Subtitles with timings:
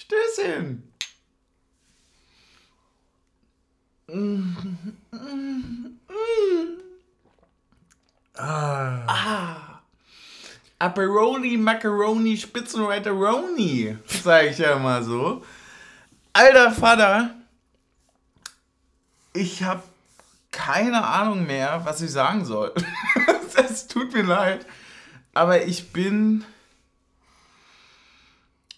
[0.00, 0.82] Stößchen.
[8.34, 9.04] Ah.
[9.06, 9.82] Ah.
[10.78, 15.44] Aperoni, Macaroni, Spitzenreiteroni, sag ich ja mal so.
[16.32, 17.34] Alter Vater,
[19.34, 19.82] ich habe
[20.50, 22.72] keine Ahnung mehr, was ich sagen soll.
[23.56, 24.64] Es tut mir leid,
[25.34, 26.44] aber ich bin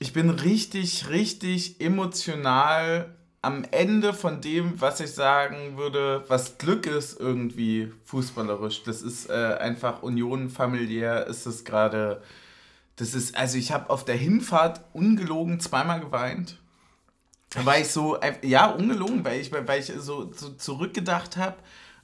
[0.02, 6.86] ich bin richtig, richtig emotional am Ende von dem, was ich sagen würde, was Glück
[6.86, 8.82] ist irgendwie fußballerisch.
[8.82, 12.20] Das ist äh, einfach Union familiär, ist es gerade.
[12.96, 16.58] Das ist, also ich habe auf der Hinfahrt ungelogen zweimal geweint.
[17.54, 21.58] Weil ich so, ja, ungelogen, weil ich, weil ich so, so zurückgedacht habe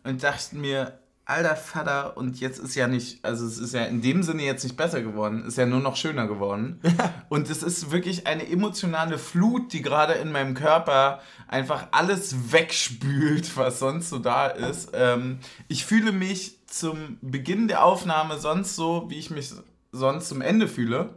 [0.05, 4.01] und dachte mir, alter Vater, und jetzt ist ja nicht, also es ist ja in
[4.01, 6.81] dem Sinne jetzt nicht besser geworden, ist ja nur noch schöner geworden.
[7.29, 13.59] und es ist wirklich eine emotionale Flut, die gerade in meinem Körper einfach alles wegspült,
[13.59, 14.93] was sonst so da ist.
[14.95, 19.53] Ähm, ich fühle mich zum Beginn der Aufnahme sonst so, wie ich mich
[19.93, 21.11] sonst zum Ende fühle.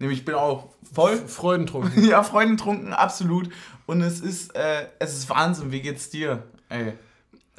[0.00, 2.04] Nämlich ich bin auch voll freudentrunken.
[2.08, 3.48] ja, freudentrunken, absolut.
[3.86, 5.70] Und es ist, äh, es ist Wahnsinn.
[5.70, 6.42] Wie geht's dir?
[6.68, 6.94] Ey.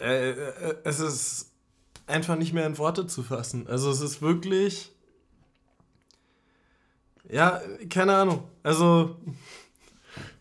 [0.01, 1.52] Äh, äh, es ist
[2.07, 3.67] einfach nicht mehr in Worte zu fassen.
[3.67, 4.91] Also es ist wirklich.
[7.29, 8.43] Ja, keine Ahnung.
[8.63, 9.15] Also,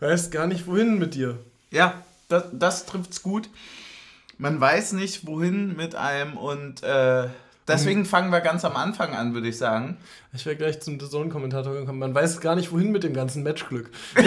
[0.01, 1.39] weiß gar nicht, wohin mit dir.
[1.71, 3.49] Ja, das, das trifft's gut.
[4.39, 7.29] Man weiß nicht, wohin mit einem und äh,
[7.69, 9.97] deswegen fangen wir ganz am Anfang an, würde ich sagen.
[10.33, 11.99] Ich wäre gleich zum Zone-Kommentator gekommen.
[11.99, 13.91] Man weiß gar nicht, wohin mit dem ganzen Matchglück.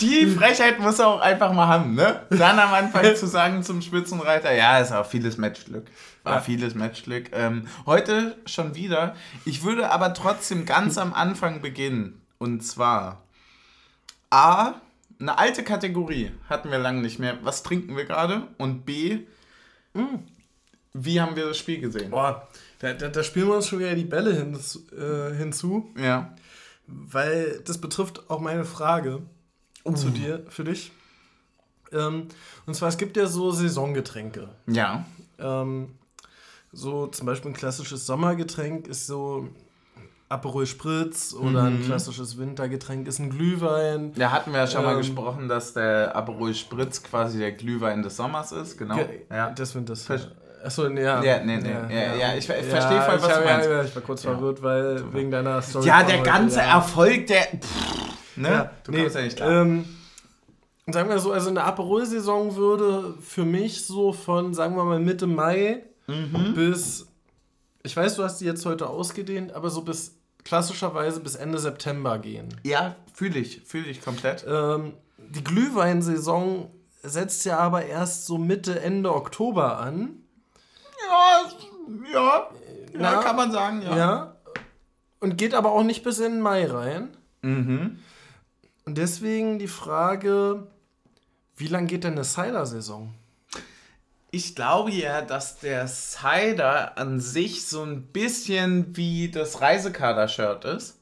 [0.00, 2.22] die Frechheit muss er auch einfach mal haben, ne?
[2.30, 5.86] Dann am Anfang zu sagen zum Spitzenreiter, ja, ist auch vieles Matchglück.
[6.24, 6.40] War ja.
[6.40, 7.30] vieles Matchglück.
[7.32, 9.14] Ähm, heute schon wieder.
[9.44, 12.20] Ich würde aber trotzdem ganz am Anfang beginnen.
[12.38, 13.22] Und zwar
[14.30, 14.74] A,
[15.20, 17.38] eine alte Kategorie hatten wir lange nicht mehr.
[17.42, 18.48] Was trinken wir gerade?
[18.58, 19.20] Und B,
[19.94, 20.16] mm.
[21.04, 22.10] Wie haben wir das Spiel gesehen?
[22.10, 22.48] Boah,
[22.78, 24.58] da, da, da spielen wir uns schon wieder die Bälle hin,
[24.96, 25.90] äh, hinzu.
[25.96, 26.34] Ja.
[26.86, 29.22] Weil das betrifft auch meine Frage
[29.84, 29.94] uh.
[29.94, 30.92] zu dir, für dich.
[31.92, 32.28] Ähm,
[32.66, 34.48] und zwar, es gibt ja so Saisongetränke.
[34.66, 35.04] Ja.
[35.38, 35.94] Ähm,
[36.72, 39.48] so zum Beispiel ein klassisches Sommergetränk ist so
[40.28, 41.76] Aperol Spritz oder mhm.
[41.76, 44.12] ein klassisches Wintergetränk ist ein Glühwein.
[44.16, 48.02] Ja, hatten wir ja schon ähm, mal gesprochen, dass der Aperol Spritz quasi der Glühwein
[48.02, 48.98] des Sommers ist, genau.
[49.30, 50.04] Ja, des Winters.
[50.04, 50.32] Ver
[50.66, 51.22] Achso, ja.
[51.22, 51.70] Ja, nee, nee.
[51.70, 53.68] Ja, ja, ja ich, ich verstehe voll, was ich, du meinst.
[53.68, 55.14] Ja, ich war kurz verwirrt, weil Super.
[55.14, 55.86] wegen deiner Story.
[55.86, 57.42] Ja, der ganze Erfolg, der.
[57.42, 58.70] Pff, ne?
[58.82, 59.62] Du nee, kommst ja nicht klar.
[59.62, 59.84] Ähm,
[60.90, 65.28] sagen wir so, also eine Aperol-Saison würde für mich so von, sagen wir mal, Mitte
[65.28, 66.54] Mai mhm.
[66.56, 67.06] bis.
[67.84, 72.18] Ich weiß, du hast die jetzt heute ausgedehnt, aber so bis klassischerweise bis Ende September
[72.18, 72.48] gehen.
[72.64, 74.44] Ja, fühle ich, fühle ich komplett.
[74.48, 76.70] Ähm, die Glühweinsaison
[77.04, 80.22] setzt ja aber erst so Mitte, Ende Oktober an.
[81.08, 82.50] Ja, ja,
[82.92, 83.96] ja, ja kann man sagen, ja.
[83.96, 84.36] ja.
[85.20, 87.16] Und geht aber auch nicht bis in den Mai rein.
[87.42, 87.98] Mhm.
[88.84, 90.66] Und deswegen die Frage,
[91.56, 93.14] wie lange geht denn eine Cider-Saison?
[94.30, 101.00] Ich glaube ja, dass der Cider an sich so ein bisschen wie das Reisekader-Shirt ist.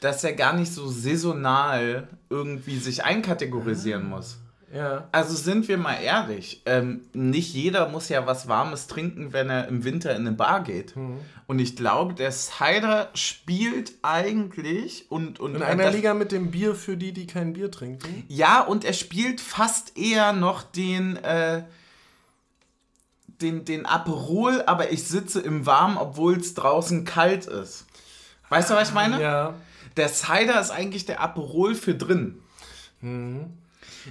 [0.00, 4.16] Dass er gar nicht so saisonal irgendwie sich einkategorisieren ah.
[4.16, 4.38] muss.
[4.72, 5.08] Ja.
[5.10, 9.66] Also sind wir mal ehrlich, ähm, nicht jeder muss ja was Warmes trinken, wenn er
[9.66, 10.94] im Winter in eine Bar geht.
[10.94, 11.18] Mhm.
[11.46, 15.40] Und ich glaube, der Cider spielt eigentlich und...
[15.40, 18.24] und in einer Liga mit dem Bier für die, die kein Bier trinken?
[18.28, 21.16] Ja, und er spielt fast eher noch den...
[21.16, 21.64] Äh,
[23.40, 27.86] den, den Aperol, aber ich sitze im Warmen, obwohl es draußen kalt ist.
[28.50, 29.20] Weißt du, was ich meine?
[29.20, 29.54] Ja.
[29.96, 32.38] Der Cider ist eigentlich der Aperol für drin.
[33.00, 33.54] Mhm.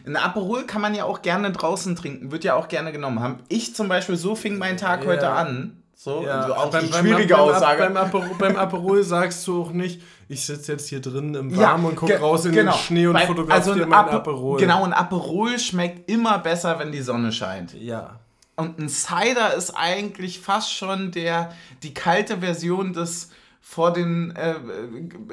[0.05, 3.39] Ein Aperol kann man ja auch gerne draußen trinken, wird ja auch gerne genommen haben.
[3.47, 5.09] Ich zum Beispiel, so fing mein Tag ja.
[5.09, 5.75] heute an.
[6.01, 7.83] So, ja, also auch beim, die schwierige beim, Aussage.
[7.83, 11.83] Beim, Aperol, beim Aperol sagst du auch nicht, ich sitze jetzt hier drin im Warmen
[11.83, 12.71] ja, und gucke raus in genau.
[12.71, 14.59] den Schnee und fotografiere also mein Aperol.
[14.59, 17.73] Genau, ein Aperol schmeckt immer besser, wenn die Sonne scheint.
[17.73, 18.19] Ja.
[18.55, 21.53] Und ein Cider ist eigentlich fast schon der,
[21.83, 24.55] die kalte Version des vor den, äh,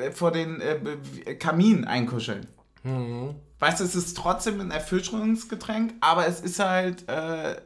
[0.01, 2.49] äh vor den äh, Kamin einkuscheln.
[2.87, 3.35] Mhm.
[3.59, 7.57] Weißt du, es ist trotzdem ein Erfrischungsgetränk, aber es ist halt äh,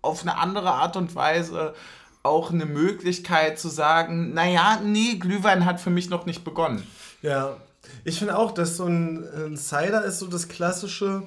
[0.00, 1.74] auf eine andere Art und Weise
[2.22, 6.86] auch eine Möglichkeit zu sagen, naja, nee, Glühwein hat für mich noch nicht begonnen.
[7.20, 7.56] Ja,
[8.04, 11.24] ich finde auch, dass so ein, ein Cider ist so das klassische,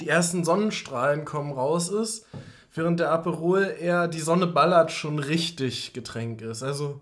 [0.00, 2.26] die ersten Sonnenstrahlen kommen raus ist,
[2.74, 6.64] während der Aperol eher die Sonne ballert schon richtig Getränk ist.
[6.64, 7.00] Also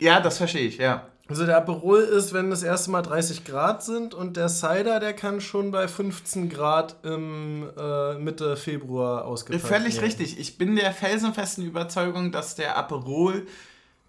[0.00, 1.06] ja, das verstehe ich, ja.
[1.28, 5.12] Also der Aperol ist, wenn das erste Mal 30 Grad sind und der Cider, der
[5.12, 9.82] kann schon bei 15 Grad im äh, Mitte Februar ausgepackt werden.
[9.82, 10.38] Völlig richtig.
[10.38, 13.46] Ich bin der felsenfesten Überzeugung, dass der Aperol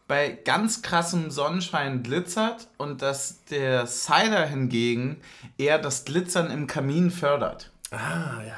[0.07, 5.17] bei ganz krassem Sonnenschein glitzert und dass der Cider hingegen
[5.57, 7.71] eher das Glitzern im Kamin fördert.
[7.91, 8.57] Ah, ja.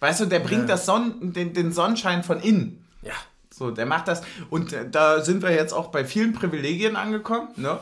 [0.00, 0.74] Weißt du, der bringt ja.
[0.74, 2.84] das Son den, den Sonnenschein von innen.
[3.02, 3.14] Ja.
[3.56, 4.22] So, der macht das.
[4.50, 7.50] Und äh, da sind wir jetzt auch bei vielen Privilegien angekommen.
[7.54, 7.78] Ne?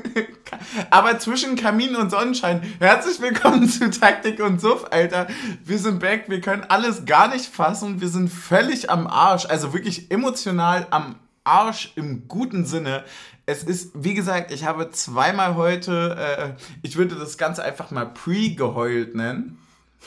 [0.90, 5.26] Aber zwischen Kamin und Sonnenschein, herzlich willkommen zu Taktik und Suff, Alter.
[5.62, 8.00] Wir sind back, wir können alles gar nicht fassen.
[8.00, 9.44] Wir sind völlig am Arsch.
[9.44, 13.04] Also wirklich emotional am Arsch im guten Sinne.
[13.44, 18.06] Es ist, wie gesagt, ich habe zweimal heute, äh, ich würde das Ganze einfach mal
[18.06, 19.58] pre-geheult nennen.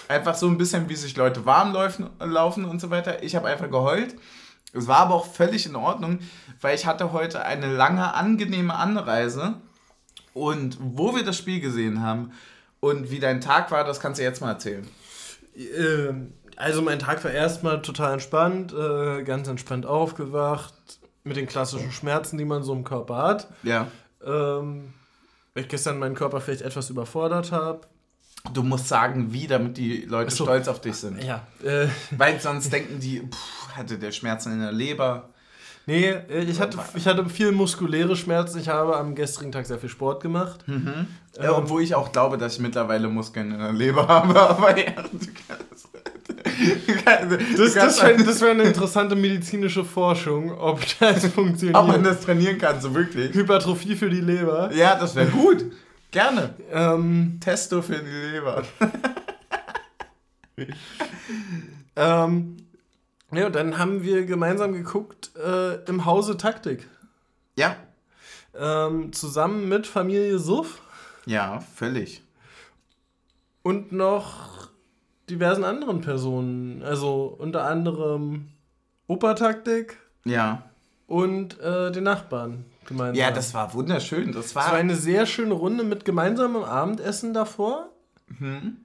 [0.08, 3.22] Einfach so ein bisschen, wie sich Leute warm laufen, laufen und so weiter.
[3.22, 4.16] Ich habe einfach geheult.
[4.76, 6.20] Es war aber auch völlig in Ordnung,
[6.62, 9.56] weil ich hatte heute eine lange, angenehme Anreise.
[10.34, 12.34] Und wo wir das Spiel gesehen haben
[12.82, 14.86] und wie dein Tag war, das kannst du jetzt mal erzählen.
[15.56, 20.74] Ähm, also mein Tag war erstmal total entspannt, äh, ganz entspannt aufgewacht,
[21.24, 23.48] mit den klassischen Schmerzen, die man so im Körper hat.
[23.64, 23.88] Ja.
[24.26, 24.94] Ähm,
[25.54, 27.82] weil ich gestern meinen Körper vielleicht etwas überfordert habe.
[28.54, 30.44] Du musst sagen, wie, damit die Leute so.
[30.44, 31.24] stolz auf dich sind.
[31.24, 31.48] Ja.
[31.64, 31.88] Äh.
[32.12, 35.30] Weil sonst denken die, pff, hatte der Schmerzen in der Leber.
[35.88, 38.60] Nee, äh, ich hatte, ich hatte viel muskuläre Schmerzen.
[38.60, 40.68] Ich habe am gestrigen Tag sehr viel Sport gemacht.
[40.68, 41.08] Mhm.
[41.38, 44.40] Ähm, obwohl ich auch glaube, dass ich mittlerweile Muskeln in der Leber habe.
[44.40, 45.88] Aber ja, du kannst.
[47.58, 51.78] das, das wäre wär eine interessante medizinische Forschung, ob das funktioniert.
[51.78, 53.34] Ob man das trainieren kann, so wirklich.
[53.34, 54.72] Hypertrophie für die Leber.
[54.74, 55.66] Ja, das wäre gut.
[56.10, 56.56] Gerne.
[56.72, 58.64] Ähm, Testo für die Leber.
[61.96, 62.58] ähm,
[63.32, 66.88] ja, und dann haben wir gemeinsam geguckt äh, im Hause Taktik.
[67.56, 67.76] Ja.
[68.58, 70.82] Ähm, zusammen mit Familie Suff.
[71.26, 72.24] Ja, völlig.
[73.64, 74.70] Und noch
[75.30, 76.84] diversen anderen Personen.
[76.84, 78.50] Also unter anderem
[79.08, 79.98] Opertaktik.
[80.24, 80.70] Ja.
[81.08, 83.16] Und äh, den Nachbarn gemeinsam.
[83.16, 84.32] Ja, das war wunderschön.
[84.32, 87.90] Das war, das war eine sehr schöne Runde mit gemeinsamem Abendessen davor.
[88.28, 88.78] Mhm.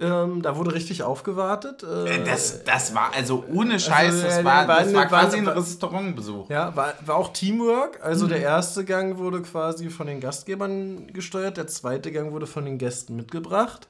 [0.00, 1.82] Ähm, da wurde richtig aufgewartet.
[1.82, 5.48] Äh, das, das war, also ohne also, Scheiß, also, das, war, das war quasi ein
[5.48, 6.48] Restaurantbesuch.
[6.50, 7.98] Ja, war, war auch Teamwork.
[8.02, 8.30] Also mhm.
[8.30, 12.78] der erste Gang wurde quasi von den Gastgebern gesteuert, der zweite Gang wurde von den
[12.78, 13.88] Gästen mitgebracht.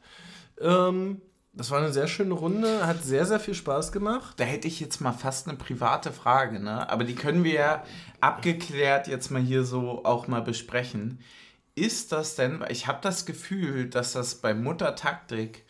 [0.60, 1.20] Ähm,
[1.52, 4.34] das war eine sehr schöne Runde, hat sehr, sehr viel Spaß gemacht.
[4.38, 6.88] Da hätte ich jetzt mal fast eine private Frage, ne?
[6.88, 7.84] Aber die können wir ja
[8.20, 11.18] abgeklärt jetzt mal hier so auch mal besprechen.
[11.74, 15.64] Ist das denn, ich habe das Gefühl, dass das bei Muttertaktik,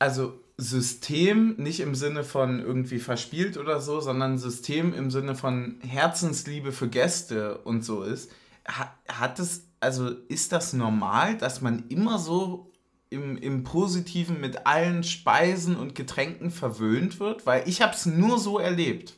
[0.00, 5.78] also System nicht im Sinne von irgendwie verspielt oder so, sondern System im Sinne von
[5.80, 8.30] Herzensliebe für Gäste und so ist.
[8.66, 12.72] Hat, es, also ist das normal, dass man immer so
[13.08, 18.38] im, im Positiven mit allen Speisen und Getränken verwöhnt wird, weil ich habe es nur
[18.38, 19.14] so erlebt.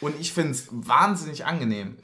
[0.00, 1.96] Und ich finde es wahnsinnig angenehm.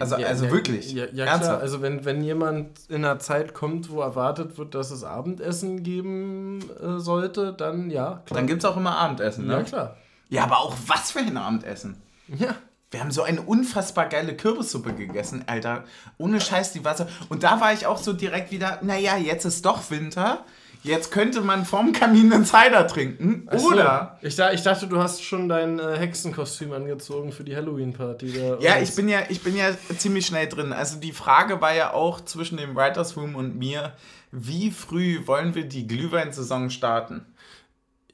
[0.00, 0.92] Also, ja, also ja, wirklich.
[0.92, 1.58] Ja, ja klar.
[1.58, 6.60] Also wenn, wenn jemand in einer Zeit kommt, wo erwartet wird, dass es Abendessen geben
[6.80, 8.38] äh, sollte, dann ja, klar.
[8.38, 9.54] Dann gibt es auch immer Abendessen, ne?
[9.54, 9.96] Ja, klar.
[10.28, 11.96] Ja, aber auch was für ein Abendessen.
[12.28, 12.54] Ja.
[12.90, 15.84] Wir haben so eine unfassbar geile Kürbissuppe gegessen, Alter.
[16.18, 17.08] Ohne Scheiß die Wasser.
[17.30, 20.44] Und da war ich auch so direkt wieder, naja, jetzt ist doch Winter.
[20.82, 23.48] Jetzt könnte man vorm Kamin einen Cider trinken.
[23.56, 23.68] So.
[23.68, 24.18] Oder.
[24.20, 28.56] Ich, da, ich, dachte, du hast schon dein äh, Hexenkostüm angezogen für die Halloween-Party.
[28.58, 30.72] Ja, ich bin ja, ich bin ja ziemlich schnell drin.
[30.72, 33.92] Also die Frage war ja auch zwischen dem Writers Room und mir,
[34.32, 37.26] wie früh wollen wir die Glühweinsaison starten?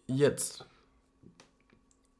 [0.06, 0.66] Jetzt.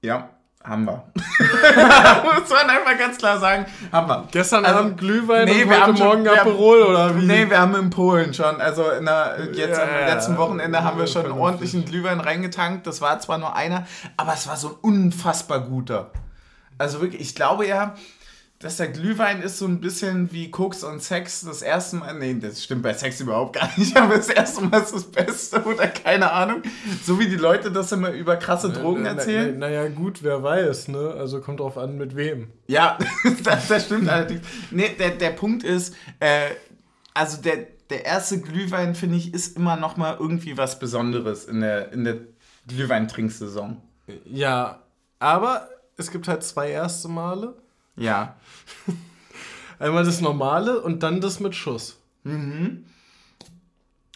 [0.00, 0.30] Ja.
[0.64, 1.04] Haben wir.
[1.14, 4.28] Muss man einfach ganz klar sagen, haben wir.
[4.32, 7.26] Gestern also, Abend Glühwein nee, und wir heute Morgen schon, Aperol haben, oder wie?
[7.26, 10.98] Nee, wir haben in Polen schon, also in der, jetzt ja, am letzten Wochenende haben
[10.98, 12.86] wir schon einen ordentlichen Glühwein reingetankt.
[12.86, 13.86] Das war zwar nur einer,
[14.16, 16.10] aber es war so ein unfassbar guter.
[16.76, 17.94] Also wirklich, ich glaube ja,
[18.60, 22.14] dass der Glühwein ist so ein bisschen wie Koks und Sex das erste Mal.
[22.14, 25.62] Nee, das stimmt bei Sex überhaupt gar nicht, aber das erste Mal ist das Beste
[25.62, 26.62] oder keine Ahnung.
[27.04, 29.56] So wie die Leute das immer über krasse Drogen erzählen.
[29.58, 31.14] Naja, na, na gut, wer weiß, ne?
[31.16, 32.48] Also kommt drauf an, mit wem.
[32.66, 32.98] Ja,
[33.44, 34.42] das, das stimmt allerdings.
[34.72, 36.48] Nee, der, der Punkt ist, äh,
[37.14, 37.58] also der,
[37.90, 42.02] der erste Glühwein, finde ich, ist immer noch mal irgendwie was Besonderes in der, in
[42.02, 42.16] der
[42.66, 43.76] Glühweintриnksaison.
[44.24, 44.82] Ja,
[45.20, 47.54] aber es gibt halt zwei erste Male.
[47.99, 48.37] Ja.
[49.78, 51.99] Einmal das normale und dann das mit Schuss.
[52.25, 52.85] Mhm.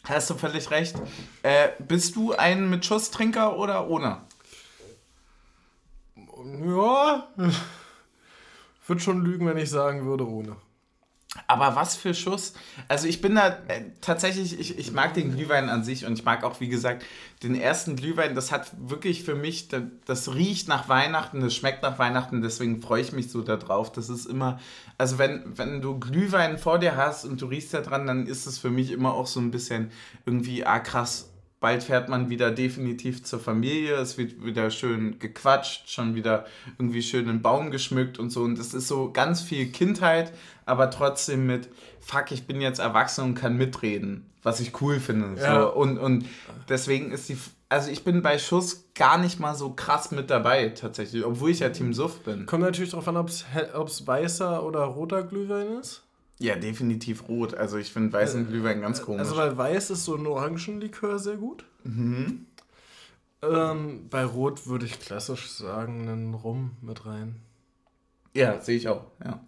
[0.05, 0.97] Hast du völlig recht.
[1.43, 4.23] Äh, bist du ein mit Schusstrinker oder ohne?
[6.65, 7.29] Ja.
[8.87, 10.57] Würde schon lügen, wenn ich sagen würde ohne.
[11.47, 12.53] Aber was für Schuss.
[12.89, 16.25] Also ich bin da äh, tatsächlich, ich, ich mag den Glühwein an sich und ich
[16.25, 17.05] mag auch, wie gesagt,
[17.43, 18.35] den ersten Glühwein.
[18.35, 22.83] Das hat wirklich für mich, das, das riecht nach Weihnachten, das schmeckt nach Weihnachten, deswegen
[22.83, 23.91] freue ich mich so darauf.
[23.93, 24.61] Das ist immer,
[24.99, 28.47] also wenn, wenn du Glühwein vor dir hast und du riechst da dran, dann ist
[28.47, 29.91] es für mich immer auch so ein bisschen
[30.27, 35.89] irgendwie, ah krass, bald fährt man wieder definitiv zur Familie, es wird wieder schön gequatscht,
[35.89, 36.45] schon wieder
[36.77, 38.43] irgendwie schön einen Baum geschmückt und so.
[38.43, 40.33] Und das ist so ganz viel Kindheit,
[40.67, 41.69] aber trotzdem mit,
[42.01, 45.41] fuck, ich bin jetzt erwachsen und kann mitreden, was ich cool finde.
[45.41, 45.63] Ja.
[45.63, 45.75] So.
[45.75, 46.27] Und, und
[46.69, 47.39] deswegen ist die,
[47.69, 51.61] also ich bin bei Schuss gar nicht mal so krass mit dabei tatsächlich, obwohl ich
[51.61, 52.47] ja Team Suff bin.
[52.47, 56.03] Kommt natürlich darauf an, ob es weißer oder roter Glühwein ist.
[56.39, 57.55] Ja, definitiv rot.
[57.55, 59.21] Also ich finde weißen äh, Glühwein ganz komisch.
[59.21, 61.65] Also weil weiß ist so ein Orangenlikör sehr gut.
[61.85, 62.47] Mhm.
[63.43, 67.41] Ähm, bei Rot würde ich klassisch sagen, einen Rum mit rein.
[68.35, 69.41] Ja, sehe ich auch, ja.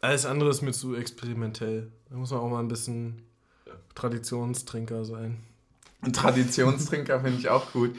[0.00, 1.90] Alles andere ist mir zu experimentell.
[2.08, 3.22] Da muss man auch mal ein bisschen
[3.94, 5.38] Traditionstrinker sein.
[6.02, 7.94] Ein Traditionstrinker finde ich auch gut.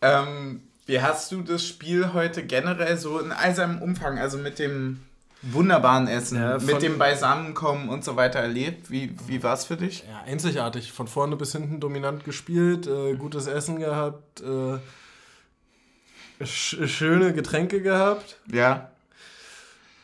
[0.00, 4.58] Ähm, wie hast du das Spiel heute generell so in all seinem Umfang, also mit
[4.58, 5.00] dem
[5.42, 8.90] wunderbaren Essen, ja, mit dem Beisammenkommen und so weiter erlebt.
[8.90, 10.04] Wie, wie war es für dich?
[10.08, 10.92] Ja, einzigartig.
[10.92, 14.78] Von vorne bis hinten dominant gespielt, äh, gutes Essen gehabt, äh,
[16.44, 18.36] sch schöne Getränke gehabt.
[18.52, 18.90] Ja.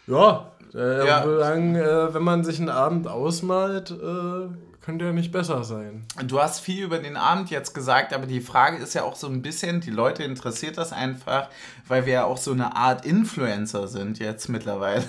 [0.07, 1.25] Ja, äh, ja.
[1.39, 4.49] Sagen, äh, wenn man sich einen Abend ausmalt, äh,
[4.89, 6.07] könnte ja nicht besser sein.
[6.25, 9.27] Du hast viel über den Abend jetzt gesagt, aber die Frage ist ja auch so
[9.27, 11.49] ein bisschen, die Leute interessiert das einfach,
[11.87, 15.05] weil wir ja auch so eine Art Influencer sind jetzt mittlerweile.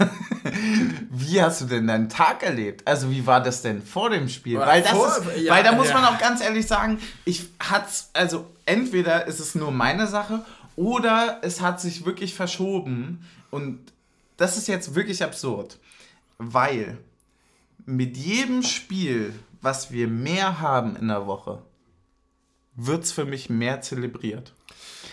[1.11, 2.85] wie hast du denn deinen Tag erlebt?
[2.85, 4.59] Also wie war das denn vor dem Spiel?
[4.59, 5.93] Weil, das vor, ist, ja, weil da muss ja.
[5.93, 10.41] man auch ganz ehrlich sagen, ich hat's, also entweder ist es nur meine Sache
[10.75, 13.79] oder es hat sich wirklich verschoben und
[14.39, 15.79] das ist jetzt wirklich absurd,
[16.37, 16.97] weil
[17.85, 21.61] mit jedem Spiel was wir mehr haben in der Woche,
[22.75, 24.53] wird es für mich mehr zelebriert.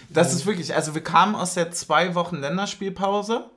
[0.09, 3.51] Das ist wirklich, also wir kamen aus der zwei Wochen Länderspielpause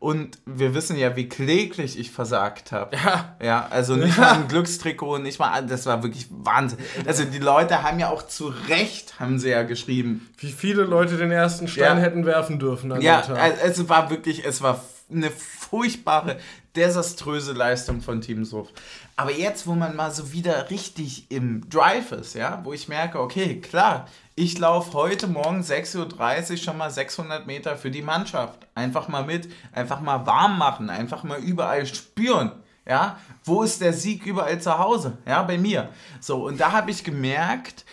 [0.00, 2.96] und wir wissen ja, wie kläglich ich versagt habe.
[2.96, 3.36] Ja.
[3.40, 6.78] Ja, also nicht mal ein Glückstrikot, nicht mal, das war wirklich Wahnsinn.
[7.06, 10.28] Also die Leute haben ja auch zu Recht, haben sie ja geschrieben.
[10.38, 12.02] Wie viele Leute den ersten Stein ja.
[12.02, 13.60] hätten werfen dürfen an ja, dem Tag.
[13.62, 16.38] Also es war wirklich, es war eine furchtbare,
[16.74, 18.68] desaströse Leistung von Team Suff.
[19.16, 23.20] Aber jetzt, wo man mal so wieder richtig im Drive ist, ja, wo ich merke,
[23.20, 28.66] okay, klar, ich laufe heute Morgen 6.30 Uhr schon mal 600 Meter für die Mannschaft.
[28.74, 32.52] Einfach mal mit, einfach mal warm machen, einfach mal überall spüren.
[32.88, 35.18] Ja, wo ist der Sieg überall zu Hause?
[35.26, 35.88] Ja, bei mir.
[36.20, 37.84] So, und da habe ich gemerkt,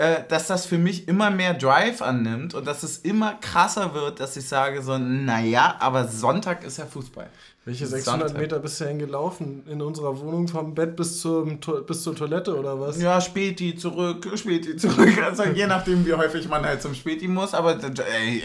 [0.00, 4.18] äh, dass das für mich immer mehr Drive annimmt und dass es immer krasser wird,
[4.18, 7.28] dass ich sage so, naja, aber Sonntag ist ja Fußball.
[7.66, 8.40] Welche 600 Sonntag.
[8.40, 9.62] Meter bist du denn gelaufen?
[9.68, 12.98] In unserer Wohnung vom Bett bis, zum, bis zur Toilette oder was?
[12.98, 15.18] Ja, Späti zurück, Späti zurück.
[15.22, 17.52] Also je nachdem, wie häufig man halt zum Späti muss.
[17.52, 17.78] Aber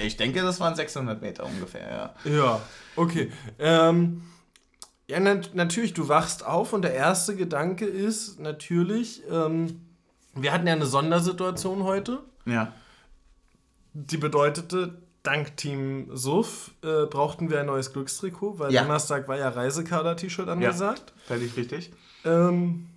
[0.04, 2.32] ich denke, das waren 600 Meter ungefähr, ja.
[2.34, 2.62] Ja,
[2.98, 3.32] okay.
[3.60, 4.24] Ähm,
[5.08, 9.85] ja, nat natürlich, du wachst auf und der erste Gedanke ist natürlich, ähm,
[10.36, 12.20] wir hatten ja eine Sondersituation heute.
[12.46, 12.74] Ja.
[13.94, 18.84] Die bedeutete, dank Team Suff äh, brauchten wir ein neues Glückstrikot, weil ja.
[18.84, 21.14] Donnerstag war ja Reisekader-T-Shirt angesagt.
[21.16, 21.92] Ja, völlig richtig.
[22.26, 22.88] Ähm,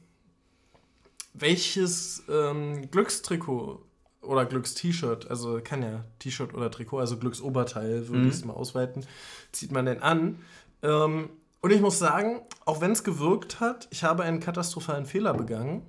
[1.35, 3.85] welches ähm, Glückstrikot
[4.21, 9.07] oder Glückst-T-Shirt, also kann ja T-Shirt oder Trikot, also Glücksoberteil, würde ich es mal ausweiten,
[9.53, 10.41] zieht man denn an?
[10.83, 11.31] Ähm,
[11.61, 15.83] und ich muss sagen, auch wenn es gewirkt hat, ich habe einen katastrophalen Fehler begangen.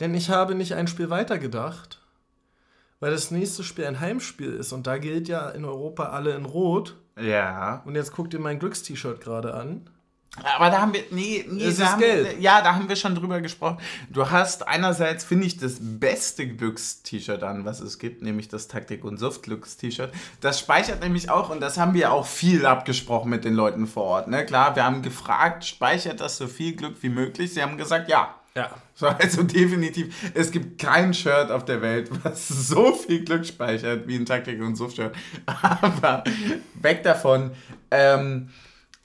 [0.00, 2.00] Denn ich habe nicht ein Spiel weitergedacht,
[3.00, 6.44] weil das nächste Spiel ein Heimspiel ist und da gilt ja in Europa alle in
[6.44, 6.96] Rot.
[7.20, 7.82] Ja.
[7.84, 9.88] Und jetzt guck dir mein Glückst-T-Shirt gerade an.
[10.42, 12.40] Aber da haben wir, nee, nee da haben, gelb.
[12.40, 13.78] ja, da haben wir schon drüber gesprochen.
[14.10, 19.04] Du hast einerseits, finde ich, das beste Glücks-T-Shirt an, was es gibt, nämlich das Taktik-
[19.04, 20.12] und Suft-Glücks-T-Shirt.
[20.40, 24.04] Das speichert nämlich auch, und das haben wir auch viel abgesprochen mit den Leuten vor
[24.04, 24.28] Ort.
[24.28, 24.44] Ne?
[24.44, 27.54] Klar, wir haben gefragt, speichert das so viel Glück wie möglich?
[27.54, 28.34] Sie haben gesagt, ja.
[28.56, 28.70] Ja.
[28.94, 34.06] So, also definitiv, es gibt kein Shirt auf der Welt, was so viel Glück speichert
[34.06, 35.14] wie ein Taktik- und Suft-Shirt.
[35.46, 36.22] Aber
[36.74, 37.50] weg davon.
[37.90, 38.50] Ähm,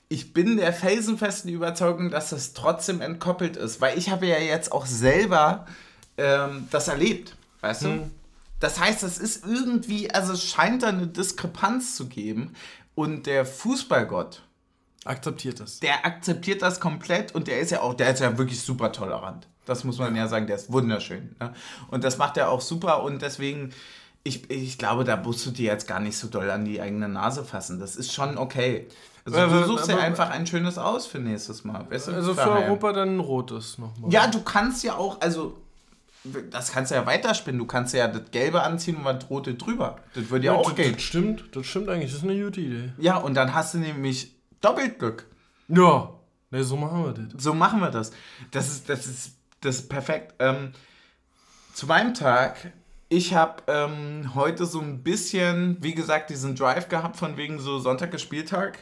[0.08, 4.72] ich bin der felsenfesten Überzeugung, dass das trotzdem entkoppelt ist, weil ich habe ja jetzt
[4.72, 5.66] auch selber
[6.16, 7.98] ähm, das erlebt, weißt hm.
[7.98, 8.10] du?
[8.60, 12.54] Das heißt, es ist irgendwie, also es scheint da eine Diskrepanz zu geben
[12.94, 14.42] und der Fußballgott
[15.04, 15.80] akzeptiert das.
[15.80, 19.46] Der akzeptiert das komplett und der ist ja auch, der ist ja wirklich super tolerant.
[19.66, 21.36] Das muss man ja, sagen, der ist wunderschön.
[21.40, 21.52] Ne?
[21.88, 23.72] Und das macht er auch super und deswegen
[24.22, 27.08] ich, ich glaube, da musst du dir jetzt gar nicht so doll an die eigene
[27.08, 27.80] Nase fassen.
[27.80, 28.86] Das ist schon okay.
[29.24, 31.86] Also du suchst dir einfach ein schönes aus für nächstes Mal.
[31.90, 32.64] Weißt du, also für daheim.
[32.64, 34.12] Europa dann ein rotes nochmal.
[34.12, 35.58] Ja, du kannst ja auch, also
[36.50, 37.58] das kannst du ja weiterspinnen.
[37.58, 39.96] Du kannst ja das Gelbe anziehen und das Rote drüber.
[40.14, 40.94] Das würde ja, ja, auch das, gehen.
[40.94, 42.10] Das stimmt, das stimmt eigentlich.
[42.10, 42.92] Das ist eine gute Idee.
[42.98, 45.26] Ja, und dann hast du nämlich doppelt Glück.
[45.68, 46.10] Ja,
[46.50, 47.42] ne, so machen wir das.
[47.42, 48.12] So machen wir das.
[48.50, 50.34] Das ist, das ist, das ist perfekt.
[50.38, 50.72] Ähm,
[51.74, 52.72] zu meinem Tag
[53.12, 57.80] ich habe ähm, heute so ein bisschen, wie gesagt, diesen Drive gehabt von wegen so
[57.80, 58.78] Sonntag ist Spieltag.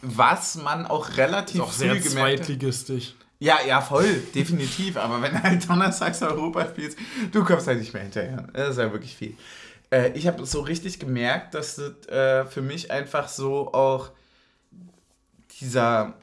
[0.00, 3.14] Was man auch relativ ist auch sehr zweitligistisch.
[3.38, 4.96] Ja, ja, voll, definitiv.
[4.96, 6.98] Aber wenn halt donnerstags Europa spielst,
[7.30, 8.48] du kommst halt nicht mehr hinterher.
[8.54, 9.36] Das ist ja wirklich viel.
[9.90, 14.12] Äh, ich habe so richtig gemerkt, dass das äh, für mich einfach so auch
[15.60, 16.14] dieser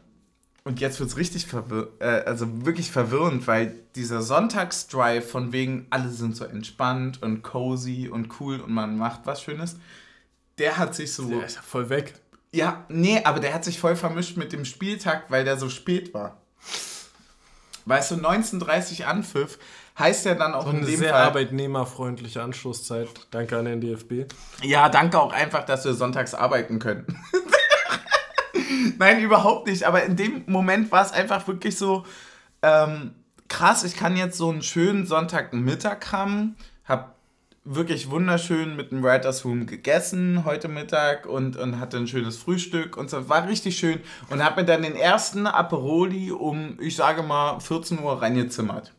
[0.63, 5.87] und jetzt wird es richtig verwirr äh, also wirklich verwirrend, weil dieser Sonntagsdrive von wegen,
[5.91, 9.77] alle sind so entspannt und cozy und cool und man macht was Schönes,
[10.57, 11.29] der hat sich so.
[11.29, 12.15] Der ist ja voll weg.
[12.51, 16.13] Ja, nee, aber der hat sich voll vermischt mit dem Spieltag, weil der so spät
[16.13, 16.41] war.
[17.85, 19.59] Weißt du, 19.30 Anpfiff
[19.97, 23.07] heißt ja dann auch so in dem sehr Fall, arbeitnehmerfreundliche Anschlusszeit.
[23.31, 24.31] Danke an den DFB.
[24.61, 27.05] Ja, danke auch einfach, dass wir sonntags arbeiten können.
[28.97, 29.83] Nein, überhaupt nicht.
[29.83, 32.05] Aber in dem Moment war es einfach wirklich so
[32.61, 33.13] ähm,
[33.47, 33.83] krass.
[33.83, 36.55] Ich kann jetzt so einen schönen Sonntagmittag haben.
[36.85, 37.15] Hab
[37.63, 42.95] wirklich wunderschön mit dem Writers Room gegessen heute Mittag und, und hatte ein schönes Frühstück
[42.95, 43.27] und so.
[43.29, 43.99] War richtig schön.
[44.29, 48.93] Und habe mir dann den ersten Aperoli um, ich sage mal, 14 Uhr reingezimmert.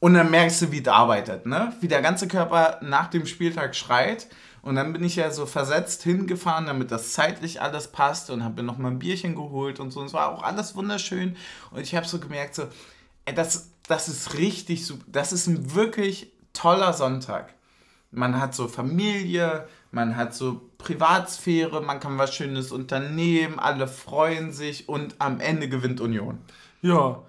[0.00, 1.72] Und dann merkst du, wie es arbeitet, ne?
[1.80, 4.28] Wie der ganze Körper nach dem Spieltag schreit.
[4.64, 8.62] Und dann bin ich ja so versetzt hingefahren, damit das zeitlich alles passt und habe
[8.62, 10.00] mir noch mal ein Bierchen geholt und so.
[10.00, 11.36] Und es war auch alles wunderschön.
[11.70, 12.62] Und ich habe so gemerkt, so,
[13.26, 15.04] ey, das, das ist richtig super.
[15.06, 17.52] Das ist ein wirklich toller Sonntag.
[18.10, 24.50] Man hat so Familie, man hat so Privatsphäre, man kann was Schönes unternehmen, alle freuen
[24.50, 26.38] sich und am Ende gewinnt Union.
[26.80, 27.22] Ja,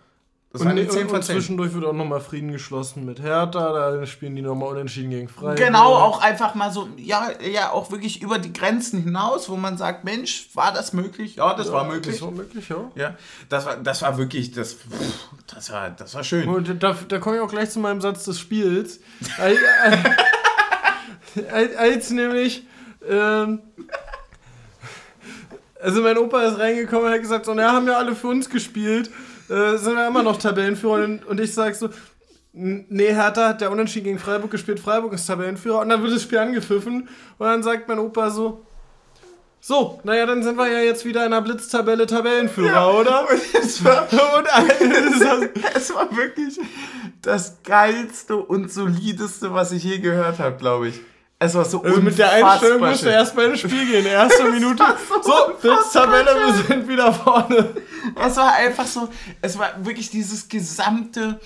[0.55, 1.35] das und, die 10 von 10.
[1.35, 5.57] zwischendurch wird auch nochmal Frieden geschlossen mit Hertha, da spielen die nochmal unentschieden gegen Freiburg.
[5.57, 9.77] Genau, auch einfach mal so, ja, ja, auch wirklich über die Grenzen hinaus, wo man
[9.77, 11.35] sagt, Mensch, war das möglich?
[11.35, 12.15] Ja, das ja, war möglich.
[12.15, 12.89] Das war möglich, ja.
[12.95, 13.15] Ja,
[13.49, 14.77] das war, das war wirklich, das,
[15.53, 16.47] das, war, das war schön.
[16.47, 19.01] Und da, da komme ich auch gleich zu meinem Satz des Spiels.
[19.37, 19.59] als,
[21.51, 22.65] als, als nämlich,
[23.09, 23.59] ähm,
[25.81, 28.49] also mein Opa ist reingekommen und hat gesagt, so, na, haben ja alle für uns
[28.49, 29.11] gespielt
[29.49, 31.89] äh, sind wir immer noch Tabellenführer und ich sage so,
[32.53, 36.23] nee, Hertha hat der Unentschieden gegen Freiburg gespielt, Freiburg ist Tabellenführer und dann wird das
[36.23, 38.65] Spiel angepfiffen und dann sagt mein Opa so,
[39.67, 43.21] so, naja, dann sind wir ja jetzt wieder in der Blitztabelle Tabellenführer, ja, oder?
[43.31, 44.03] Und es war,
[44.37, 44.47] und
[45.75, 46.59] es war wirklich
[47.23, 51.01] das geilste und solideste, was ich je gehört habe, glaube ich.
[51.37, 54.05] Es war so also mit der Einstellung musst du erstmal ins Spiel gehen.
[54.05, 54.83] Erste Minute.
[55.21, 57.71] so, so Tabelle, wir sind wieder vorne.
[58.25, 59.09] Es war einfach so,
[59.41, 61.39] es war wirklich dieses gesamte,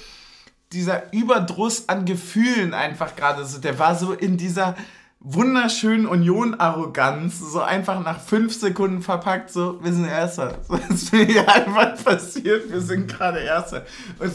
[0.71, 3.57] dieser Überdruss an Gefühlen einfach gerade so.
[3.57, 4.75] Der war so in dieser
[5.19, 10.59] wunderschönen Union-Arroganz, so einfach nach fünf Sekunden verpackt, so, wir sind Erster.
[10.67, 13.85] So, es ist mir einfach passiert, wir sind gerade Erster.
[14.19, 14.31] Und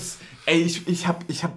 [0.47, 1.53] ey, ich, ich hab, ich hab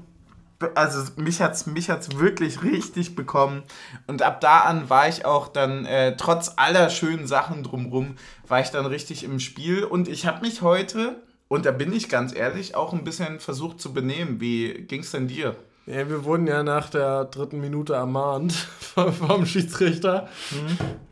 [0.75, 3.63] also mich hat es mich hat's wirklich richtig bekommen.
[4.07, 8.15] Und ab da an war ich auch dann, äh, trotz aller schönen Sachen drumrum,
[8.47, 9.83] war ich dann richtig im Spiel.
[9.83, 13.79] Und ich habe mich heute, und da bin ich ganz ehrlich, auch ein bisschen versucht
[13.79, 14.41] zu benehmen.
[14.41, 15.55] Wie ging es denn dir?
[15.85, 18.53] Ja, wir wurden ja nach der dritten Minute ermahnt
[18.93, 20.27] vom Schiedsrichter.
[20.51, 21.06] Mhm.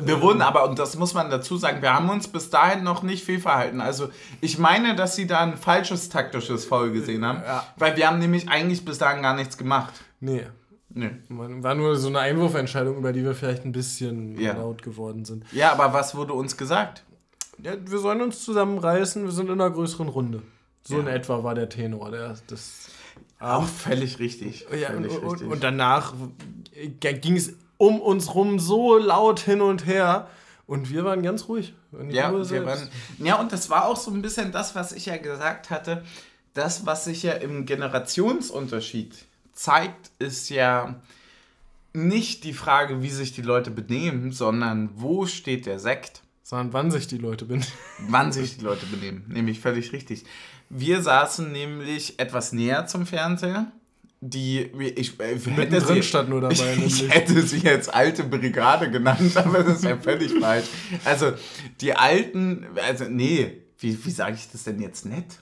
[0.00, 3.02] Wir wurden aber, und das muss man dazu sagen, wir haben uns bis dahin noch
[3.02, 3.80] nicht viel verhalten.
[3.80, 4.08] Also
[4.40, 7.64] ich meine, dass sie da ein falsches taktisches Foul gesehen haben, ja.
[7.76, 9.94] weil wir haben nämlich eigentlich bis dahin gar nichts gemacht.
[10.20, 10.46] Nee.
[10.90, 11.10] Nee.
[11.28, 14.54] War nur so eine Einwurfentscheidung, über die wir vielleicht ein bisschen ja.
[14.54, 15.44] laut geworden sind.
[15.52, 17.04] Ja, aber was wurde uns gesagt?
[17.62, 20.42] Ja, wir sollen uns zusammenreißen, wir sind in einer größeren Runde.
[20.82, 22.10] So in etwa war der Tenor.
[22.10, 22.90] Der, das,
[23.38, 24.66] Auch völlig richtig.
[24.70, 25.48] Ja, völlig und, richtig.
[25.48, 26.14] und danach
[27.00, 30.28] ging es um uns rum so laut hin und her.
[30.66, 31.74] Und wir waren ganz ruhig.
[32.08, 35.16] Ja, wir waren, ja, und das war auch so ein bisschen das, was ich ja
[35.18, 36.02] gesagt hatte.
[36.54, 39.14] Das, was sich ja im Generationsunterschied
[39.52, 41.00] zeigt, ist ja
[41.92, 46.22] nicht die Frage, wie sich die Leute benehmen, sondern wo steht der Sekt.
[46.42, 47.66] Sondern wann sich die Leute benehmen.
[48.08, 50.24] Wann sich die Leute benehmen, nämlich völlig richtig.
[50.68, 53.72] Wir saßen nämlich etwas näher zum Fernseher
[54.26, 56.54] die ich, äh, ich hätte sie, stand nur dabei.
[56.86, 60.66] Ich, ich hätte sie jetzt alte Brigade genannt, aber das ist ja völlig falsch.
[61.04, 61.32] Also
[61.80, 65.40] die alten, also nee, wie, wie sage ich das denn jetzt nett?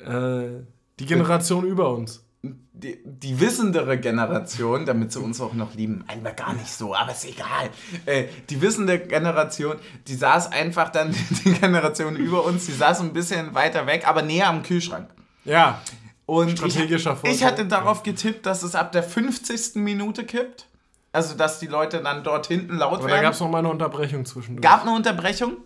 [0.00, 0.62] Äh,
[0.98, 2.24] die Generation äh, über uns.
[2.42, 7.12] die, die wissendere Generation, damit sie uns auch noch lieben, einmal gar nicht so, aber
[7.12, 7.68] ist egal.
[8.06, 13.12] Äh, die wissende Generation, die saß einfach dann, die Generation über uns, die saß ein
[13.12, 15.10] bisschen weiter weg, aber näher am Kühlschrank.
[15.44, 15.82] Ja.
[16.26, 19.76] Und Strategischer ich, ich hatte darauf getippt, dass es ab der 50.
[19.76, 20.66] Minute kippt.
[21.12, 23.12] Also, dass die Leute dann dort hinten laut aber werden.
[23.12, 24.62] Aber da gab es noch mal eine Unterbrechung zwischendurch.
[24.62, 25.56] Gab eine Unterbrechung.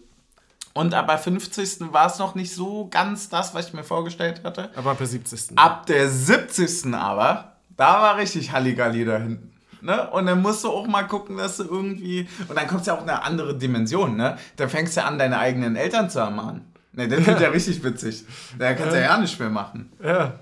[0.72, 1.92] Und aber 50.
[1.92, 4.70] war es noch nicht so ganz das, was ich mir vorgestellt hatte.
[4.76, 5.58] Aber ab der 70.
[5.58, 6.94] Ab der 70.
[6.94, 9.50] aber, da war richtig Halligalli da hinten.
[9.80, 10.08] Ne?
[10.10, 12.28] Und dann musst du auch mal gucken, dass du irgendwie.
[12.48, 14.36] Und dann kommt es ja auch eine andere Dimension, ne?
[14.56, 16.70] Dann fängst du ja an, deine eigenen Eltern zu ermahnen.
[16.92, 18.24] Ne, das wird ja richtig witzig.
[18.58, 19.14] Da kannst du ja.
[19.14, 19.90] ja nicht mehr machen.
[20.04, 20.34] Ja.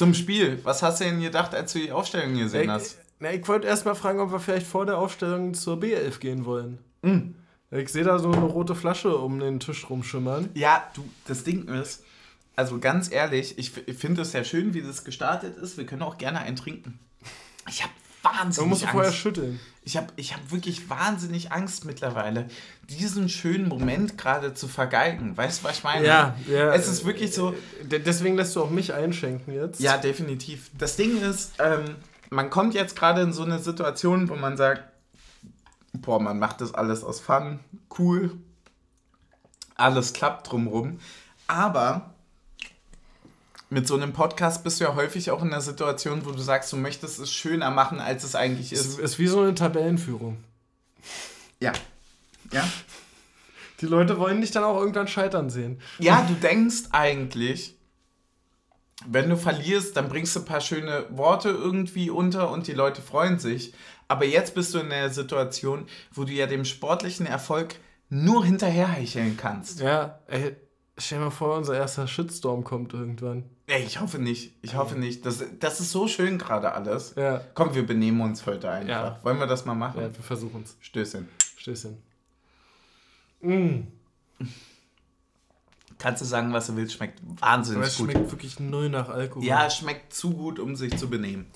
[0.00, 0.58] Zum Spiel.
[0.62, 2.98] Was hast du denn gedacht, als du die Aufstellung gesehen ich, hast?
[3.18, 6.46] Na, ich wollte erst mal fragen, ob wir vielleicht vor der Aufstellung zur B11 gehen
[6.46, 6.78] wollen.
[7.02, 7.34] Mhm.
[7.70, 10.48] Ich sehe da so eine rote Flasche um den Tisch rumschimmern.
[10.54, 12.02] Ja, du, das Ding ist,
[12.56, 15.76] also ganz ehrlich, ich, ich finde es sehr schön, wie das gestartet ist.
[15.76, 16.98] Wir können auch gerne einen trinken.
[17.68, 18.92] Ich habe wahnsinnig Man muss Angst.
[18.92, 19.60] vorher schütteln.
[19.82, 22.48] Ich habe ich hab wirklich wahnsinnig Angst mittlerweile,
[22.88, 25.36] diesen schönen Moment gerade zu vergeigen.
[25.36, 26.06] Weißt du, was ich meine?
[26.06, 26.74] Ja, ja.
[26.74, 27.54] Es ist wirklich so.
[27.82, 29.80] Deswegen lässt du auch mich einschenken jetzt.
[29.80, 30.70] Ja, definitiv.
[30.76, 31.96] Das Ding ist, ähm,
[32.28, 34.82] man kommt jetzt gerade in so eine Situation, wo man sagt,
[35.94, 37.58] boah, man macht das alles aus Fun,
[37.98, 38.36] cool,
[39.76, 41.00] alles klappt drumrum.
[41.46, 42.14] Aber
[43.70, 46.72] mit so einem Podcast bist du ja häufig auch in der Situation, wo du sagst,
[46.72, 48.86] du möchtest es schöner machen, als es eigentlich ist.
[48.86, 50.42] Es ist wie so eine Tabellenführung.
[51.60, 51.72] Ja.
[52.52, 52.68] Ja.
[53.80, 55.80] Die Leute wollen dich dann auch irgendwann scheitern sehen.
[55.98, 57.76] Ja, du denkst eigentlich,
[59.06, 63.00] wenn du verlierst, dann bringst du ein paar schöne Worte irgendwie unter und die Leute
[63.00, 63.72] freuen sich.
[64.08, 67.76] Aber jetzt bist du in der Situation, wo du ja dem sportlichen Erfolg
[68.08, 69.80] nur hinterherhecheln kannst.
[69.80, 70.56] Ja, ey,
[71.00, 73.44] stell dir mal vor, unser erster Shitstorm kommt irgendwann.
[73.66, 74.54] Ey, ich hoffe nicht.
[74.62, 75.24] Ich hoffe nicht.
[75.24, 77.14] Das, das ist so schön gerade alles.
[77.16, 77.40] Ja.
[77.54, 78.88] Komm, wir benehmen uns heute einfach.
[78.88, 79.20] Ja.
[79.22, 80.00] Wollen wir das mal machen?
[80.00, 80.76] Ja, wir versuchen es.
[80.80, 81.28] Stößchen.
[81.56, 81.98] Stößchen.
[83.42, 83.80] Mm.
[85.98, 88.08] Kannst du sagen, was du willst, schmeckt wahnsinnig Aber es gut.
[88.08, 89.44] Es schmeckt wirklich null nach Alkohol.
[89.44, 91.46] Ja, es schmeckt zu gut, um sich zu benehmen.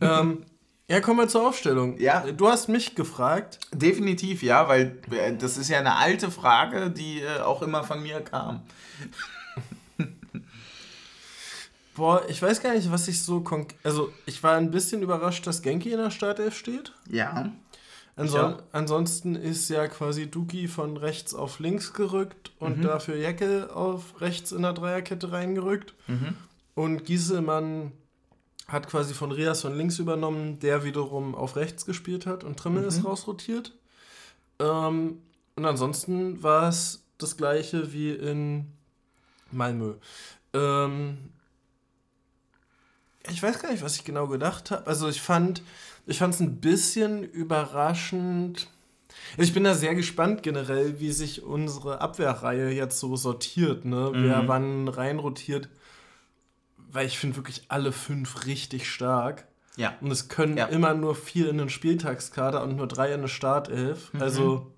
[0.00, 0.44] Ähm,
[0.88, 1.98] ja, kommen wir zur Aufstellung.
[1.98, 2.20] Ja.
[2.30, 3.58] Du hast mich gefragt.
[3.72, 8.02] Definitiv, ja, weil äh, das ist ja eine alte Frage, die äh, auch immer von
[8.02, 8.62] mir kam.
[11.96, 13.78] Boah, ich weiß gar nicht, was ich so konkret.
[13.82, 16.92] Also, ich war ein bisschen überrascht, dass Genki in der Startelf steht.
[17.10, 17.50] Ja.
[18.16, 18.56] Anson.
[18.72, 22.82] Ansonsten ist ja quasi Duki von rechts auf links gerückt und mhm.
[22.82, 25.94] dafür Jecke auf rechts in der Dreierkette reingerückt.
[26.06, 26.34] Mhm.
[26.74, 27.92] Und Gieselmann
[28.68, 32.82] hat quasi von Rias von links übernommen, der wiederum auf rechts gespielt hat und Trimmel
[32.82, 32.88] mhm.
[32.88, 33.72] ist rausrotiert.
[34.58, 35.22] Ähm,
[35.54, 38.66] und ansonsten war es das gleiche wie in
[39.52, 39.94] Malmö.
[40.52, 41.30] Ähm,
[43.30, 44.86] ich weiß gar nicht, was ich genau gedacht habe.
[44.86, 45.62] Also ich fand
[46.06, 48.68] ich fand es ein bisschen überraschend.
[49.36, 54.12] Ich bin da sehr gespannt generell, wie sich unsere Abwehrreihe jetzt so sortiert, ne?
[54.14, 54.24] Mhm.
[54.24, 55.68] Wer wann reinrotiert
[56.96, 59.46] weil ich finde wirklich alle fünf richtig stark.
[59.76, 59.94] Ja.
[60.00, 60.66] Und es können ja.
[60.66, 64.12] immer nur vier in den Spieltagskader und nur drei in eine Startelf.
[64.14, 64.22] Mhm.
[64.22, 64.72] Also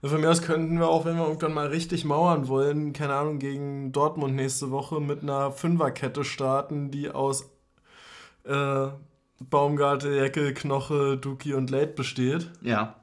[0.00, 3.38] von mir aus könnten wir auch, wenn wir irgendwann mal richtig mauern wollen, keine Ahnung,
[3.40, 7.50] gegen Dortmund nächste Woche mit einer Fünferkette starten, die aus
[8.44, 8.86] äh,
[9.40, 12.50] Baumgarte, Jecke, Knoche, Duki und Late besteht.
[12.62, 12.94] Ja.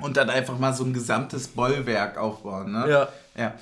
[0.00, 2.88] Und dann einfach mal so ein gesamtes Bollwerk aufbauen, ne?
[2.88, 3.08] Ja.
[3.36, 3.54] Ja.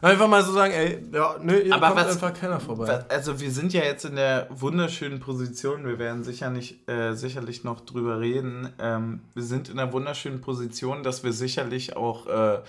[0.00, 3.04] Einfach mal so sagen, ey, ja, nö, hier Aber kommt was, einfach keiner vorbei.
[3.08, 7.64] also wir sind ja jetzt in der wunderschönen Position, wir werden sicher nicht, äh, sicherlich
[7.64, 8.72] noch drüber reden.
[8.78, 12.60] Ähm, wir sind in der wunderschönen Position, dass wir sicherlich auch, äh,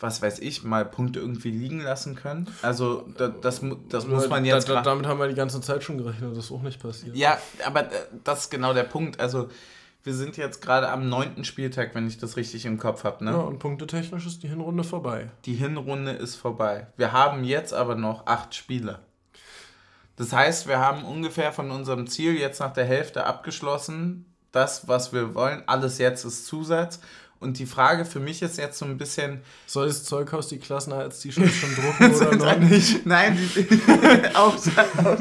[0.00, 2.48] was weiß ich, mal Punkte irgendwie liegen lassen können.
[2.62, 4.68] Also da, das, das muss man jetzt.
[4.68, 7.14] Da, da, damit haben wir die ganze Zeit schon gerechnet, das ist auch nicht passiert.
[7.14, 9.20] Ja, aber äh, das ist genau der Punkt.
[9.20, 9.48] Also
[10.04, 13.24] wir sind jetzt gerade am neunten Spieltag, wenn ich das richtig im Kopf habe.
[13.24, 13.30] Ne?
[13.30, 15.30] Ja, und punktetechnisch ist die Hinrunde vorbei.
[15.46, 16.88] Die Hinrunde ist vorbei.
[16.98, 19.00] Wir haben jetzt aber noch acht Spiele.
[20.16, 24.26] Das heißt, wir haben ungefähr von unserem Ziel jetzt nach der Hälfte abgeschlossen.
[24.52, 27.00] Das, was wir wollen, alles jetzt ist Zusatz.
[27.40, 29.42] Und die Frage für mich ist jetzt so ein bisschen.
[29.66, 33.04] Soll das Zeughaus die Klassenheits-T-Shirts schon drucken oder noch nicht?
[33.04, 33.38] Nein,
[34.34, 34.56] auch,
[35.04, 35.18] auch,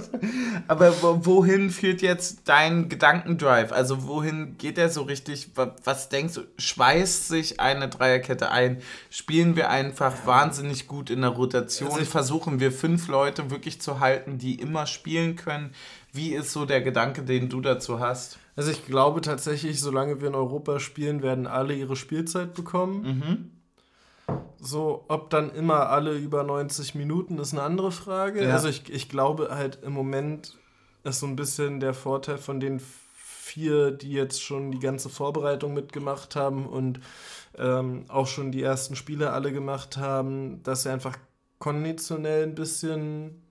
[0.67, 3.73] aber wohin führt jetzt dein Gedankendrive?
[3.73, 5.51] Also wohin geht er so richtig?
[5.83, 6.41] Was denkst du?
[6.57, 8.81] Schweißt sich eine Dreierkette ein?
[9.09, 11.91] Spielen wir einfach wahnsinnig gut in der Rotation?
[11.91, 15.73] Also Versuchen wir fünf Leute wirklich zu halten, die immer spielen können?
[16.13, 18.37] Wie ist so der Gedanke, den du dazu hast?
[18.55, 23.01] Also ich glaube tatsächlich, solange wir in Europa spielen, werden alle ihre Spielzeit bekommen.
[24.27, 24.37] Mhm.
[24.59, 28.43] So, ob dann immer alle über 90 Minuten, ist eine andere Frage.
[28.43, 28.53] Ja.
[28.53, 30.57] Also ich, ich glaube halt im Moment,
[31.03, 32.81] ist so ein bisschen der Vorteil von den
[33.15, 37.01] vier, die jetzt schon die ganze Vorbereitung mitgemacht haben und
[37.57, 41.17] ähm, auch schon die ersten Spiele alle gemacht haben, dass sie einfach
[41.59, 43.42] konditionell ein bisschen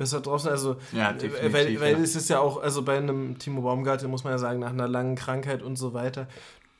[0.00, 0.50] besser drauf sind.
[0.50, 1.98] Also, ja, äh, weil, weil ja.
[1.98, 4.88] es ist ja auch, also bei einem Timo Baumgartel muss man ja sagen, nach einer
[4.88, 6.26] langen Krankheit und so weiter,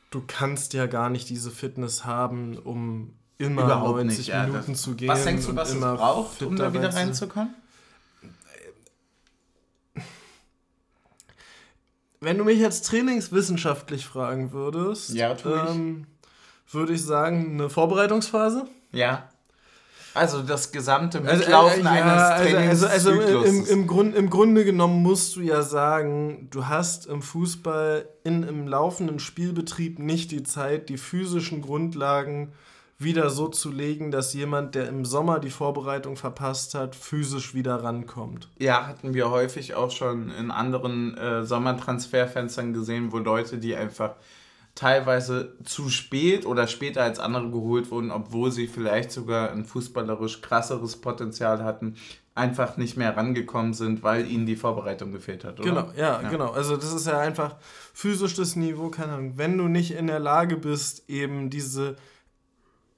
[0.09, 4.75] du kannst ja gar nicht diese Fitness haben, um immer Überhaupt 90 nicht, ja, Minuten
[4.75, 5.07] zu gehen.
[5.07, 7.53] Was denkst du, was es braucht, um da wieder reinzukommen?
[12.19, 16.07] Wenn du mich jetzt trainingswissenschaftlich fragen würdest, ja, ähm,
[16.71, 18.67] würde ich sagen, eine Vorbereitungsphase.
[18.91, 19.30] Ja.
[20.13, 22.83] Also das gesamte also, Mitlaufen also, äh, ja, eines Trainings.
[22.83, 27.05] Also, also, also im, im, Grund, im Grunde genommen musst du ja sagen, du hast
[27.05, 32.51] im Fußball in, im laufenden Spielbetrieb nicht die Zeit, die physischen Grundlagen
[33.03, 37.83] wieder so zu legen, dass jemand, der im Sommer die Vorbereitung verpasst hat, physisch wieder
[37.83, 38.47] rankommt.
[38.59, 44.15] Ja, hatten wir häufig auch schon in anderen äh, Sommertransferfenstern gesehen, wo Leute, die einfach
[44.75, 50.41] teilweise zu spät oder später als andere geholt wurden, obwohl sie vielleicht sogar ein fußballerisch
[50.41, 51.95] krasseres Potenzial hatten,
[52.33, 55.69] einfach nicht mehr rangekommen sind, weil ihnen die Vorbereitung gefehlt hat, oder?
[55.69, 56.51] Genau, ja, ja, genau.
[56.51, 57.57] Also das ist ja einfach
[57.93, 59.33] physisch das Niveau, keine Ahnung.
[59.35, 61.97] Wenn du nicht in der Lage bist, eben diese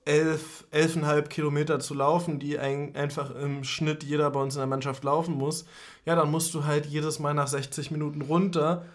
[0.06, 4.68] elf, elfeinhalb Kilometer zu laufen, die ein, einfach im Schnitt jeder bei uns in der
[4.68, 5.66] Mannschaft laufen muss,
[6.06, 8.86] ja, dann musst du halt jedes Mal nach 60 Minuten runter.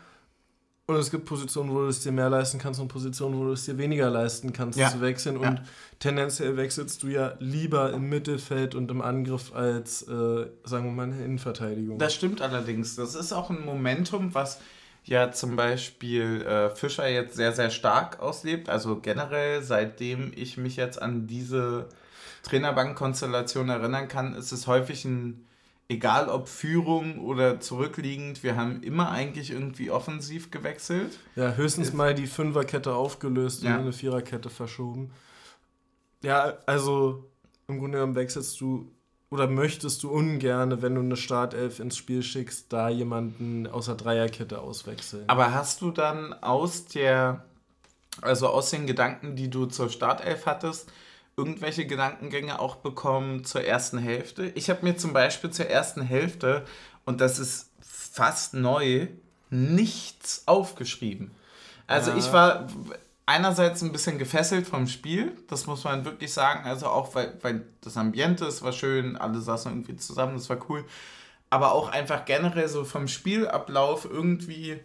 [0.88, 3.52] Und es gibt Positionen, wo du es dir mehr leisten kannst und Positionen, wo du
[3.52, 4.88] es dir weniger leisten kannst, ja.
[4.88, 5.36] zu wechseln.
[5.36, 5.62] Und ja.
[5.98, 11.04] tendenziell wechselst du ja lieber im Mittelfeld und im Angriff als, äh, sagen wir mal,
[11.04, 11.98] in der Innenverteidigung.
[11.98, 12.96] Das stimmt allerdings.
[12.96, 14.60] Das ist auch ein Momentum, was
[15.04, 18.70] ja zum Beispiel äh, Fischer jetzt sehr, sehr stark auslebt.
[18.70, 21.90] Also generell, seitdem ich mich jetzt an diese
[22.44, 25.46] Trainerbankkonstellation erinnern kann, ist es häufig ein,
[25.88, 31.18] egal ob Führung oder zurückliegend, wir haben immer eigentlich irgendwie offensiv gewechselt.
[31.34, 33.74] Ja, höchstens mal die Fünferkette aufgelöst ja.
[33.74, 35.10] und eine Viererkette verschoben.
[36.22, 37.30] Ja, also
[37.68, 38.92] im Grunde genommen wechselst du
[39.30, 43.94] oder möchtest du ungern, wenn du eine Startelf ins Spiel schickst, da jemanden aus der
[43.94, 45.24] Dreierkette auswechseln?
[45.26, 47.44] Aber hast du dann aus der,
[48.22, 50.90] also aus den Gedanken, die du zur Startelf hattest,
[51.38, 54.52] irgendwelche Gedankengänge auch bekommen zur ersten Hälfte?
[54.56, 56.64] Ich habe mir zum Beispiel zur ersten Hälfte,
[57.04, 59.06] und das ist fast neu,
[59.48, 61.30] nichts aufgeschrieben.
[61.86, 62.16] Also ja.
[62.18, 62.66] ich war,
[63.24, 67.64] einerseits ein bisschen gefesselt vom Spiel, das muss man wirklich sagen, also auch weil, weil
[67.82, 70.84] das Ambiente, es war schön, alle saßen irgendwie zusammen, das war cool,
[71.50, 74.80] aber auch einfach generell so vom Spielablauf irgendwie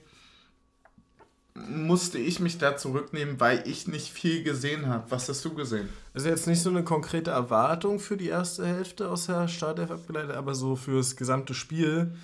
[1.55, 5.11] musste ich mich da zurücknehmen, weil ich nicht viel gesehen habe.
[5.11, 5.89] Was hast du gesehen?
[6.13, 10.35] Also jetzt nicht so eine konkrete Erwartung für die erste Hälfte aus der Startelf abgeleitet,
[10.35, 12.15] aber so fürs gesamte Spiel.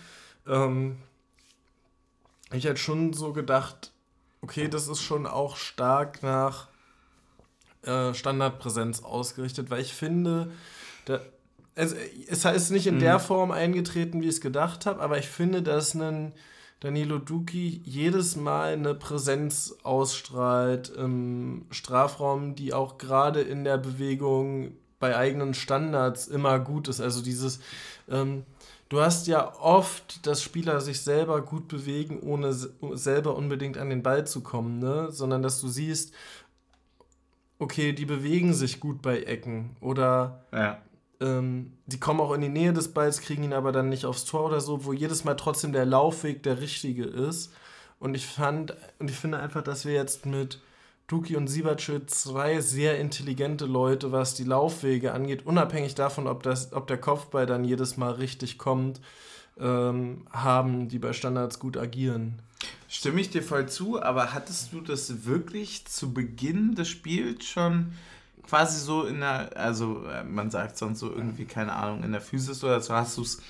[0.47, 0.97] Ähm,
[2.51, 3.91] ich hätte schon so gedacht,
[4.41, 6.67] okay, das ist schon auch stark nach
[7.83, 10.51] äh, Standardpräsenz ausgerichtet, weil ich finde,
[11.05, 11.21] da,
[11.75, 11.95] also,
[12.27, 12.99] es ist nicht in mhm.
[12.99, 16.33] der Form eingetreten, wie ich es gedacht habe, aber ich finde, dass ein
[16.79, 24.71] Danilo Duki jedes Mal eine Präsenz ausstrahlt im Strafraum, die auch gerade in der Bewegung
[24.99, 27.01] bei eigenen Standards immer gut ist.
[27.01, 27.59] Also dieses
[28.09, 28.43] ähm,
[28.89, 34.01] Du hast ja oft, dass Spieler sich selber gut bewegen, ohne selber unbedingt an den
[34.01, 35.11] Ball zu kommen, ne?
[35.11, 36.11] sondern dass du siehst,
[37.59, 40.81] okay, die bewegen sich gut bei Ecken oder ja.
[41.19, 44.25] Ähm, die kommen auch in die Nähe des Balls, kriegen ihn aber dann nicht aufs
[44.25, 47.53] Tor oder so, wo jedes Mal trotzdem der Laufweg der richtige ist.
[47.99, 50.61] Und ich fand, und ich finde einfach, dass wir jetzt mit
[51.07, 56.71] Duki und Siebertschö zwei sehr intelligente Leute, was die Laufwege angeht, unabhängig davon, ob, das,
[56.71, 59.01] ob der Kopfball dann jedes Mal richtig kommt,
[59.59, 62.41] ähm, haben, die bei Standards gut agieren.
[62.87, 67.93] Stimme ich dir voll zu, aber hattest du das wirklich zu Beginn des Spiels schon
[68.49, 72.21] quasi so in der, also äh, man sagt sonst so irgendwie, keine Ahnung, in der
[72.21, 73.41] Physis oder so, hast du es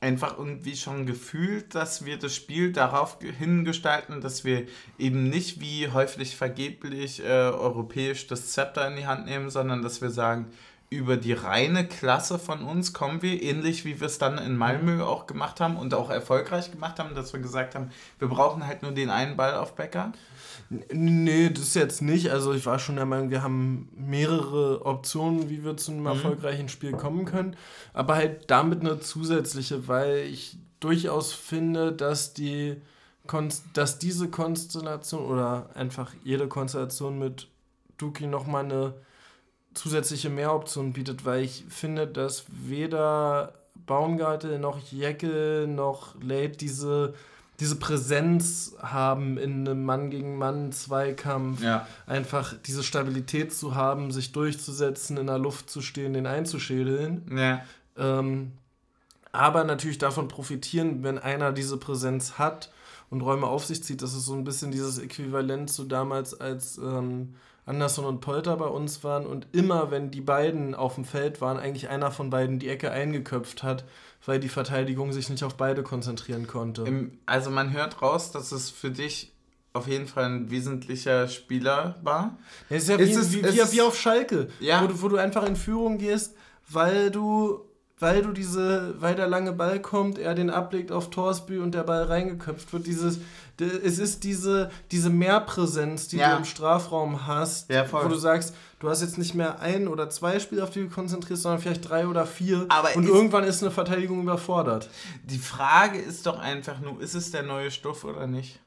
[0.00, 4.66] einfach irgendwie schon gefühlt, dass wir das Spiel darauf hingestalten, dass wir
[4.98, 10.02] eben nicht wie häufig vergeblich äh, europäisch das Zepter in die Hand nehmen, sondern dass
[10.02, 10.46] wir sagen,
[10.90, 15.02] über die reine Klasse von uns kommen wir, ähnlich wie wir es dann in Malmö
[15.02, 18.82] auch gemacht haben und auch erfolgreich gemacht haben, dass wir gesagt haben, wir brauchen halt
[18.82, 20.12] nur den einen Ball auf Becker.
[20.92, 22.30] Nee, das jetzt nicht.
[22.30, 26.06] Also ich war schon der Meinung, wir haben mehrere Optionen, wie wir zu einem mhm.
[26.06, 27.56] erfolgreichen Spiel kommen können.
[27.92, 32.76] Aber halt damit eine zusätzliche, weil ich durchaus finde, dass die
[33.72, 37.48] dass diese Konstellation oder einfach jede Konstellation mit
[37.96, 38.94] Duki nochmal eine
[39.72, 43.54] zusätzliche Mehroption bietet, weil ich finde, dass weder
[43.86, 47.14] Baumgartel noch Jeckel noch Late diese
[47.60, 51.86] diese Präsenz haben in einem Mann gegen Mann Zweikampf, ja.
[52.06, 57.22] einfach diese Stabilität zu haben, sich durchzusetzen, in der Luft zu stehen, den einzuschädeln.
[57.36, 57.62] Ja.
[57.96, 58.52] Ähm,
[59.30, 62.70] aber natürlich davon profitieren, wenn einer diese Präsenz hat
[63.10, 64.02] und Räume auf sich zieht.
[64.02, 67.34] Das ist so ein bisschen dieses Äquivalent zu damals, als ähm,
[67.66, 71.58] Anderson und Polter bei uns waren und immer, wenn die beiden auf dem Feld waren,
[71.58, 73.84] eigentlich einer von beiden die Ecke eingeköpft hat,
[74.26, 76.82] weil die Verteidigung sich nicht auf beide konzentrieren konnte.
[76.82, 79.32] Im, also man hört raus, dass es für dich
[79.72, 82.36] auf jeden Fall ein wesentlicher Spieler war.
[82.68, 84.82] Ja, ist ja ist wie, es, wie, wie, wie, auf Schalke, ja.
[84.82, 86.36] wo, du, wo du einfach in Führung gehst,
[86.68, 87.60] weil du
[88.04, 91.84] weil du diese, weil der lange Ball kommt, er den ablegt auf Torsby und der
[91.84, 92.86] Ball reingeköpft wird.
[92.86, 93.18] Dieses,
[93.58, 96.32] es ist diese, diese Mehrpräsenz, die ja.
[96.32, 100.10] du im Strafraum hast, ja, wo du sagst, du hast jetzt nicht mehr ein oder
[100.10, 102.66] zwei Spiele, auf die du konzentrierst, sondern vielleicht drei oder vier.
[102.68, 104.90] Aber und ist, irgendwann ist eine Verteidigung überfordert.
[105.22, 108.60] Die Frage ist doch einfach nur, ist es der neue Stoff oder nicht?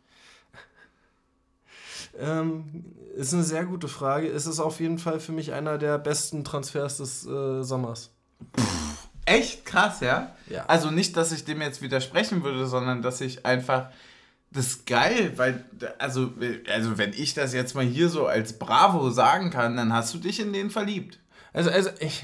[2.20, 4.30] Ähm, ist eine sehr gute Frage.
[4.30, 8.10] Es ist auf jeden Fall für mich einer der besten Transfers des äh, Sommers.
[8.58, 8.77] Pff
[9.28, 10.32] echt krass, ja?
[10.50, 10.66] ja?
[10.68, 13.88] Also nicht, dass ich dem jetzt widersprechen würde, sondern dass ich einfach
[14.52, 15.66] das ist geil, weil,
[16.00, 16.32] also,
[16.70, 20.20] also wenn ich das jetzt mal hier so als Bravo sagen kann, dann hast du
[20.20, 21.20] dich in den verliebt.
[21.54, 22.24] Also, also ich.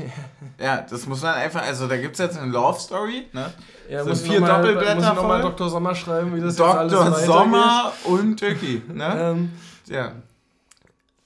[0.59, 3.51] Ja, das muss man einfach, also da gibt es jetzt eine Love Story, ne?
[3.89, 5.69] Ja, muss vier mal, Doppelblätter muss ich nochmal Dr.
[5.69, 6.79] Sommer schreiben, wie das Dr.
[6.79, 9.15] alles Sommer und Türkei, ne?
[9.19, 9.51] ähm,
[9.87, 10.13] ja.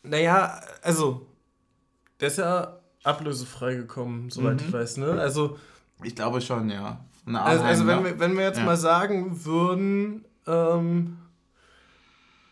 [0.04, 1.28] Naja, also,
[2.20, 2.77] der ist ja
[3.08, 4.68] ablösefrei gekommen, soweit mhm.
[4.68, 5.20] ich weiß, ne?
[5.20, 5.58] Also.
[6.04, 7.00] Ich glaube schon, ja.
[7.26, 8.66] Also, also, wenn, wir, wenn wir jetzt ja.
[8.66, 11.18] mal sagen würden, ähm,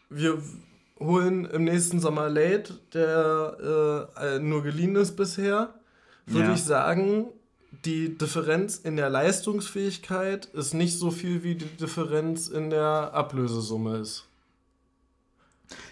[0.10, 0.38] wir
[1.00, 5.74] holen im nächsten Sommer Late, der äh, nur geliehen ist bisher,
[6.26, 6.54] würde ja.
[6.54, 7.28] ich sagen,
[7.86, 13.98] die Differenz in der Leistungsfähigkeit ist nicht so viel, wie die Differenz in der Ablösesumme
[13.98, 14.25] ist.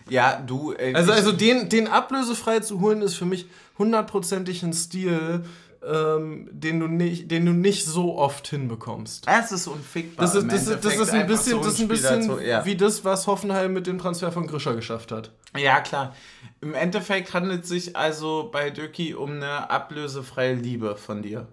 [0.09, 0.73] Ja, du.
[0.73, 5.43] Äh, also, also den, den ablösefrei zu holen, ist für mich hundertprozentig ein Stil,
[5.85, 9.25] ähm, den, du nicht, den du nicht so oft hinbekommst.
[9.27, 10.25] Es ist unfickbar.
[10.25, 12.65] Das ist, das, ist, das ist ein bisschen, so das ist ein bisschen so, ja.
[12.65, 15.31] wie das, was Hoffenheim mit dem Transfer von Grischer geschafft hat.
[15.57, 16.15] Ja, klar.
[16.61, 21.47] Im Endeffekt handelt es sich also bei Döki um eine ablösefreie Liebe von dir.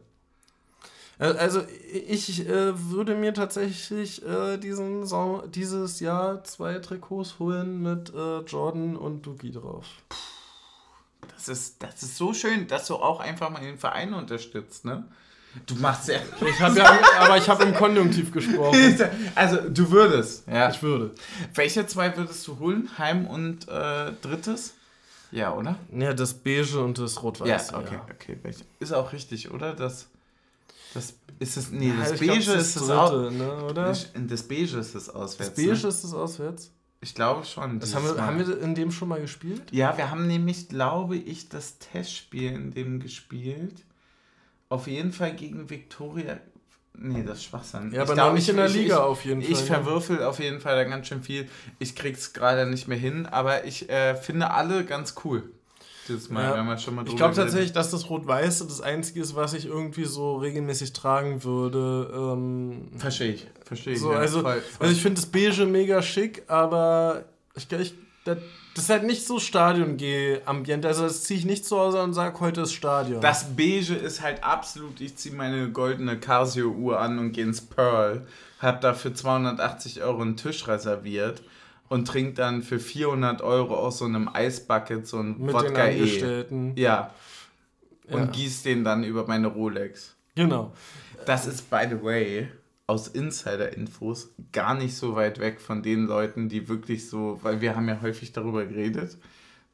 [1.21, 8.15] Also ich äh, würde mir tatsächlich äh, diesen Sommer, dieses Jahr zwei Trikots holen mit
[8.15, 9.85] äh, Jordan und Duki drauf.
[11.35, 15.05] Das ist, das ist so schön, dass du auch einfach mal den Verein unterstützt, ne?
[15.67, 16.21] Du machst ja.
[16.41, 18.99] Ich ja aber ich habe im Konjunktiv gesprochen.
[19.35, 20.47] Also du würdest.
[20.49, 20.71] Ja.
[20.71, 21.11] Ich würde.
[21.55, 22.89] Welche zwei würdest du holen?
[22.97, 24.75] Heim und äh, drittes?
[25.33, 25.77] Ja, oder?
[25.93, 27.71] Ja, das Beige und das Rot-Weiß.
[27.71, 28.07] Ja, okay, ja.
[28.11, 28.39] okay.
[28.79, 29.75] Ist auch richtig, oder?
[29.75, 30.09] Das
[31.41, 31.71] ist es.
[31.71, 33.97] Nee, das Beige glaub, das ist das Dritte, ne, oder?
[34.29, 35.37] Das Beige ist das auswärts.
[35.37, 35.89] Das Beige ne?
[35.89, 36.71] ist das auswärts?
[37.01, 37.81] Ich glaube schon.
[37.81, 39.63] Das haben, wir, haben wir in dem schon mal gespielt?
[39.73, 43.85] Ja, wir haben nämlich, glaube ich, das Testspiel in dem gespielt.
[44.69, 46.39] Auf jeden Fall gegen Viktoria.
[46.93, 47.91] Nee, das ist Schwachsinn.
[47.93, 49.51] Ja, aber glaub, nicht in der Liga ich, auf jeden Fall.
[49.51, 49.67] Ich ne?
[49.67, 51.49] verwürfel auf jeden Fall da ganz schön viel.
[51.79, 55.51] Ich krieg's gerade nicht mehr hin, aber ich äh, finde alle ganz cool
[56.11, 56.57] dieses Mal, ja.
[56.57, 59.67] wenn man schon mal Ich glaube tatsächlich, dass das Rot-Weiß das Einzige ist, was ich
[59.67, 62.11] irgendwie so regelmäßig tragen würde.
[62.13, 63.47] Ähm, Verstehe ich.
[63.65, 64.01] Verstehe ich.
[64.01, 64.63] So, ja, also, voll, voll.
[64.81, 67.95] also ich finde das Beige mega schick, aber ich, ich
[68.25, 68.39] das,
[68.75, 70.87] das ist halt nicht so Stadion-G-Ambiente.
[70.87, 73.21] Also das ziehe ich nicht zu Hause und sage, heute ist Stadion.
[73.21, 78.27] Das Beige ist halt absolut, ich ziehe meine goldene Casio-Uhr an und gehe ins Pearl.
[78.59, 81.43] Hab dafür 280 Euro einen Tisch reserviert
[81.91, 86.77] und trinkt dann für 400 Euro aus so einem Eisbucket so ein Mit Wodka den
[86.77, 86.81] E.
[86.81, 87.13] Ja.
[88.09, 88.27] Und ja.
[88.27, 90.17] gießt den dann über meine Rolex.
[90.37, 90.73] Genau.
[91.27, 92.49] Das ist, by the way,
[92.87, 97.75] aus Insider-Infos gar nicht so weit weg von den Leuten, die wirklich so, weil wir
[97.75, 99.19] haben ja häufig darüber geredet,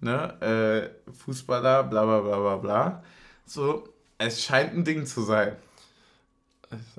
[0.01, 3.05] ne, äh, Fußballer, bla bla bla bla bla.
[3.45, 5.57] So, es scheint ein Ding zu sein.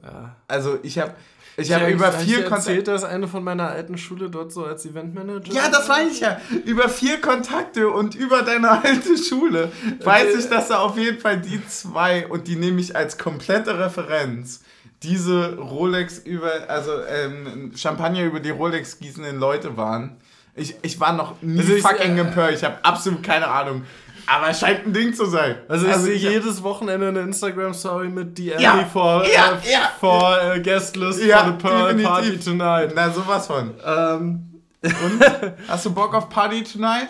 [0.03, 0.36] Ja.
[0.47, 1.15] Also ich habe
[1.60, 2.70] ich habe über vier Kontakte.
[2.70, 5.52] erzählt, dass eine von meiner alten Schule dort so als Eventmanager.
[5.52, 6.39] Ja, das weiß ich ja.
[6.65, 9.71] Über vier Kontakte und über deine alte Schule
[10.04, 13.79] weiß ich, dass da auf jeden Fall die zwei und die nehme ich als komplette
[13.79, 14.62] Referenz.
[15.02, 20.17] Diese Rolex über, also ähm, Champagner über die Rolex gießenden Leute waren.
[20.56, 22.54] Ich, ich war noch nie also fucking empört.
[22.54, 23.84] Ich habe absolut keine Ahnung.
[24.28, 25.58] Aber es scheint ein Ding zu sein.
[25.67, 29.92] Also ich also sehe jedes Wochenende eine Instagram-Story mit DM ja, for, ja, äh, ja.
[30.00, 32.92] for uh, Guest List ja, for the Pearl Party Tonight.
[32.94, 33.73] Na, sowas von.
[33.86, 34.62] Ähm.
[34.84, 35.25] Und?
[35.67, 37.10] Hast du Bock auf Party Tonight?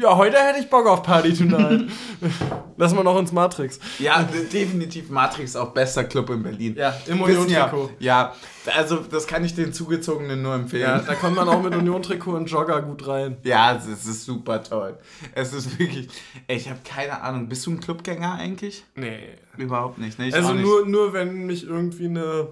[0.00, 1.84] Ja, heute hätte ich Bock auf Party Tonight.
[2.76, 3.78] Lass mal noch ins Matrix.
[3.98, 4.22] Ja,
[4.52, 6.74] definitiv Matrix auch bester Club in Berlin.
[6.76, 7.90] Ja, im Union-Trikot.
[7.98, 8.34] Ja,
[8.66, 10.82] ja, also das kann ich den Zugezogenen nur empfehlen.
[10.82, 13.36] Ja, da kommt man auch mit Union-Trikot und Jogger gut rein.
[13.44, 14.98] Ja, es ist super toll.
[15.34, 16.08] Es ist wirklich,
[16.46, 17.48] ey, ich habe keine Ahnung.
[17.48, 18.84] Bist du ein Clubgänger eigentlich?
[18.96, 19.20] Nee.
[19.56, 20.18] Überhaupt nicht.
[20.18, 20.30] Ne?
[20.32, 20.64] also nicht.
[20.64, 22.48] Nur, nur wenn mich irgendwie eine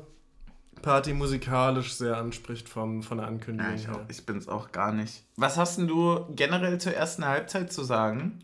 [0.82, 3.76] Party musikalisch sehr anspricht vom, von der Ankündigung.
[3.76, 5.22] Ja, ich, ich bin es auch gar nicht.
[5.36, 8.40] Was hast denn du generell zur ersten Halbzeit zu sagen?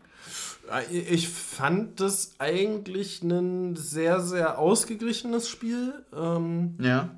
[0.91, 6.05] Ich fand das eigentlich ein sehr, sehr ausgeglichenes Spiel.
[6.15, 7.09] Ähm, ja.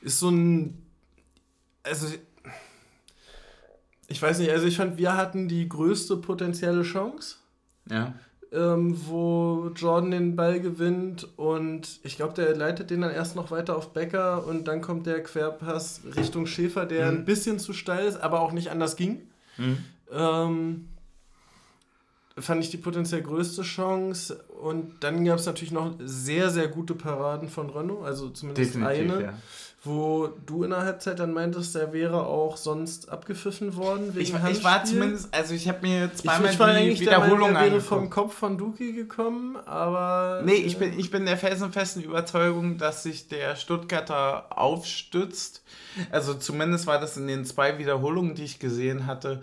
[0.00, 0.82] Ist so ein.
[1.82, 2.06] Also.
[4.06, 7.36] Ich weiß nicht, also ich fand, wir hatten die größte potenzielle Chance.
[7.90, 8.14] Ja
[8.54, 13.50] ähm, wo Jordan den Ball gewinnt und ich glaube, der leitet den dann erst noch
[13.50, 17.18] weiter auf Becker und dann kommt der Querpass Richtung Schäfer, der mhm.
[17.18, 19.22] ein bisschen zu steil ist, aber auch nicht anders ging.
[19.56, 19.78] Mhm.
[20.12, 20.88] Ähm,
[22.38, 24.44] fand ich die potenziell größte Chance.
[24.60, 29.12] Und dann gab es natürlich noch sehr, sehr gute Paraden von Renault, also zumindest Definitiv,
[29.12, 29.22] eine.
[29.22, 29.34] Ja
[29.84, 34.50] wo du in der Halbzeit dann meintest, der wäre auch sonst abgepfiffen worden wegen ich,
[34.50, 36.46] ich war zumindest, also ich habe mir zweimal
[36.80, 40.42] ich, ich die Wiederholung der, Meinung, der wäre vom Kopf von Duki gekommen, aber...
[40.44, 45.62] Nee, ich bin, ich bin der felsenfesten Überzeugung, dass sich der Stuttgarter aufstützt.
[46.10, 49.42] Also zumindest war das in den zwei Wiederholungen, die ich gesehen hatte,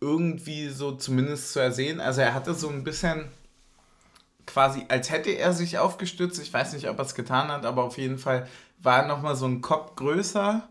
[0.00, 2.00] irgendwie so zumindest zu ersehen.
[2.00, 3.24] Also er hatte so ein bisschen
[4.46, 6.40] quasi, als hätte er sich aufgestützt.
[6.40, 8.46] Ich weiß nicht, ob er es getan hat, aber auf jeden Fall
[8.82, 10.68] war nochmal so ein Kopf größer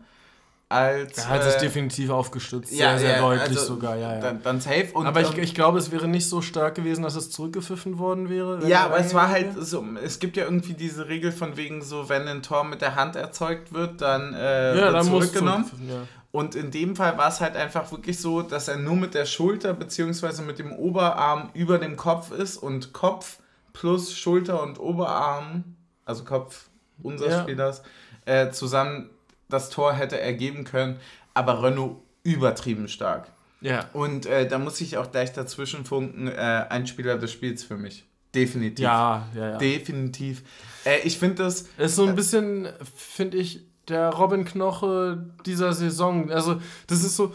[0.68, 1.18] als.
[1.18, 4.20] Er hat äh, sich definitiv aufgestützt, ja, sehr, sehr ja, deutlich also sogar, ja, ja.
[4.20, 4.88] Dann, dann safe.
[4.92, 8.28] Und, aber ich, ich glaube, es wäre nicht so stark gewesen, dass es zurückgepfiffen worden
[8.28, 8.66] wäre.
[8.68, 12.08] Ja, aber es war halt so, es gibt ja irgendwie diese Regel von wegen so,
[12.08, 15.64] wenn ein Tor mit der Hand erzeugt wird, dann äh, ja, wird dann zurückgenommen.
[15.88, 16.02] Ja.
[16.30, 19.24] Und in dem Fall war es halt einfach wirklich so, dass er nur mit der
[19.24, 20.42] Schulter bzw.
[20.42, 23.38] mit dem Oberarm über dem Kopf ist und Kopf
[23.72, 25.64] plus Schulter und Oberarm,
[26.04, 26.67] also Kopf
[27.02, 27.42] unseres ja.
[27.42, 27.82] Spielers,
[28.24, 29.10] äh, zusammen
[29.48, 30.98] das Tor hätte ergeben können.
[31.34, 33.28] Aber Renault übertrieben stark.
[33.60, 33.88] Ja.
[33.92, 37.76] Und äh, da muss ich auch gleich dazwischen funken, äh, ein Spieler des Spiels für
[37.76, 38.04] mich.
[38.34, 38.84] Definitiv.
[38.84, 39.58] Ja, ja, ja.
[39.58, 40.42] Definitiv.
[40.84, 41.66] Äh, ich finde das.
[41.78, 46.30] Ist so ein bisschen, finde ich, der Robin Knoche dieser Saison.
[46.30, 47.32] Also, das ist so,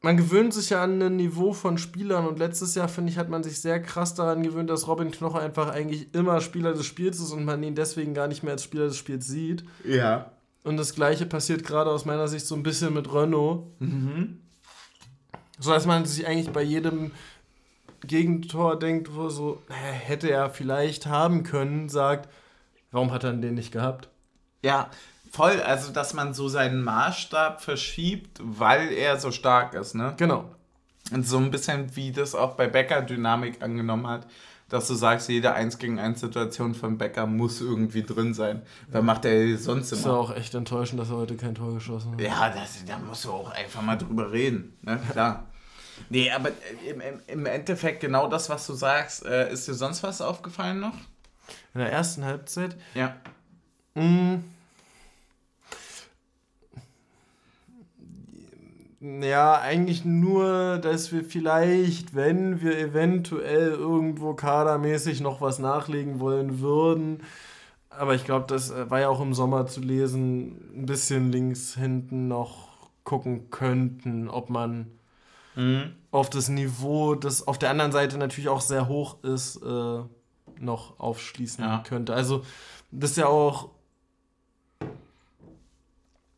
[0.00, 3.28] man gewöhnt sich ja an ein Niveau von Spielern und letztes Jahr, finde ich, hat
[3.28, 7.18] man sich sehr krass daran gewöhnt, dass Robin Knoche einfach eigentlich immer Spieler des Spiels
[7.18, 9.64] ist und man ihn deswegen gar nicht mehr als Spieler des Spiels sieht.
[9.84, 10.32] Ja.
[10.62, 13.64] Und das gleiche passiert gerade aus meiner Sicht so ein bisschen mit Renault.
[13.80, 14.40] Mhm.
[15.58, 17.10] So dass man sich eigentlich bei jedem
[18.06, 22.28] Gegentor denkt, wo so, hätte er vielleicht haben können, sagt,
[22.92, 24.08] warum hat er den nicht gehabt?
[24.62, 24.90] Ja,
[25.30, 30.14] Voll, also dass man so seinen Maßstab verschiebt, weil er so stark ist, ne?
[30.16, 30.50] Genau.
[31.12, 34.26] Und so ein bisschen wie das auch bei Becker Dynamik angenommen hat,
[34.68, 38.62] dass du sagst, jede 1 gegen 1 Situation von Becker muss irgendwie drin sein.
[38.88, 40.00] Weil macht er sonst immer.
[40.00, 42.20] Ist ja auch echt enttäuschend, dass er heute kein Tor geschossen hat.
[42.20, 45.00] Ja, das, da musst du auch einfach mal drüber reden, ne?
[45.12, 45.44] Klar.
[46.10, 46.50] Nee, aber
[46.88, 49.26] im, im Endeffekt genau das, was du sagst.
[49.26, 50.94] Äh, ist dir sonst was aufgefallen noch?
[51.74, 52.76] In der ersten Halbzeit?
[52.94, 53.16] Ja.
[53.96, 54.44] Mmh
[59.00, 66.60] Ja, eigentlich nur, dass wir vielleicht, wenn wir eventuell irgendwo kadermäßig noch was nachlegen wollen
[66.60, 67.22] würden,
[67.90, 71.74] aber ich glaube, das äh, war ja auch im Sommer zu lesen, ein bisschen links
[71.74, 72.68] hinten noch
[73.04, 74.86] gucken könnten, ob man
[75.56, 75.94] mhm.
[76.10, 80.00] auf das Niveau, das auf der anderen Seite natürlich auch sehr hoch ist, äh,
[80.60, 81.82] noch aufschließen ja.
[81.86, 82.14] könnte.
[82.14, 82.42] Also
[82.90, 83.70] das ist ja auch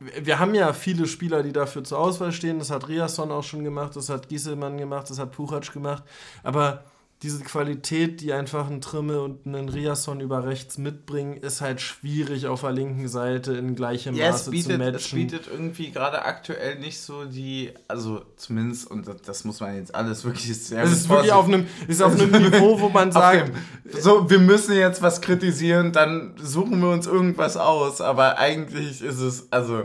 [0.01, 2.59] wir haben ja viele Spieler, die dafür zur Auswahl stehen.
[2.59, 6.03] Das hat Riasson auch schon gemacht, das hat Gieselmann gemacht, das hat Puchac gemacht.
[6.43, 6.85] Aber
[7.23, 12.47] diese Qualität, die einfach ein Trimme und ein Riasson über rechts mitbringen, ist halt schwierig
[12.47, 14.95] auf der linken Seite in gleichem ja, Maße bietet, zu matchen.
[14.95, 19.95] Es bietet irgendwie gerade aktuell nicht so die, also zumindest, und das, muss man jetzt
[19.95, 23.53] alles wirklich sehr Es ist wirklich auf einem, ist auf einem Niveau, wo man sagt,
[23.99, 29.21] so, wir müssen jetzt was kritisieren, dann suchen wir uns irgendwas aus, aber eigentlich ist
[29.21, 29.83] es, also...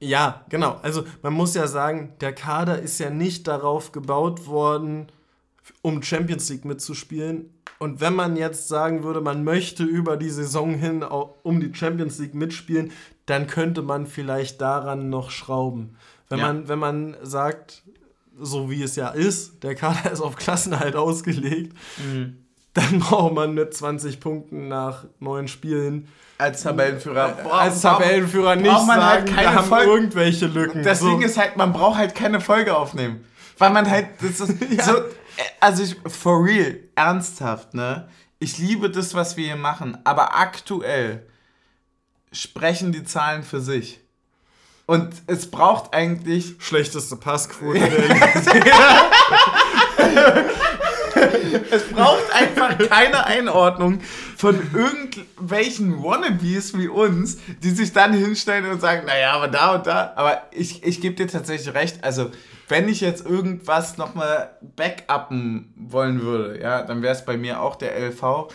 [0.00, 0.80] Ja, genau.
[0.82, 5.06] Also man muss ja sagen, der Kader ist ja nicht darauf gebaut worden,
[5.80, 7.50] um Champions League mitzuspielen.
[7.78, 11.02] Und wenn man jetzt sagen würde, man möchte über die Saison hin
[11.42, 12.92] um die Champions League mitspielen,
[13.26, 15.96] dann könnte man vielleicht daran noch schrauben.
[16.28, 16.46] Wenn, ja.
[16.46, 17.82] man, wenn man sagt,
[18.38, 22.38] so wie es ja ist, der Kader ist auf Klassenhalt ausgelegt, mhm.
[22.74, 26.08] dann braucht man mit 20 Punkten nach neun Spielen
[26.38, 27.38] als Tabellenführer.
[27.42, 29.90] Boah, als Tabellenführer nicht man halt sagen, halt keine Folge.
[29.92, 30.82] irgendwelche Lücken.
[30.82, 31.08] Das so.
[31.08, 33.24] Ding ist halt, man braucht halt keine Folge aufnehmen.
[33.58, 34.82] Weil man halt, das ist ja.
[34.82, 34.94] so,
[35.60, 38.08] also ich, for real, ernsthaft, ne?
[38.38, 41.26] Ich liebe das, was wir hier machen, aber aktuell
[42.32, 44.00] sprechen die Zahlen für sich.
[44.86, 46.54] Und es braucht eigentlich.
[46.58, 47.78] Schlechteste Passquote
[51.70, 54.00] es braucht einfach keine Einordnung
[54.36, 59.86] von irgendwelchen Wannabes wie uns, die sich dann hinstellen und sagen, naja, aber da und
[59.86, 60.12] da.
[60.16, 62.02] Aber ich, ich gebe dir tatsächlich recht.
[62.02, 62.30] Also,
[62.68, 67.76] wenn ich jetzt irgendwas nochmal backuppen wollen würde, ja, dann wäre es bei mir auch
[67.76, 68.48] der LV.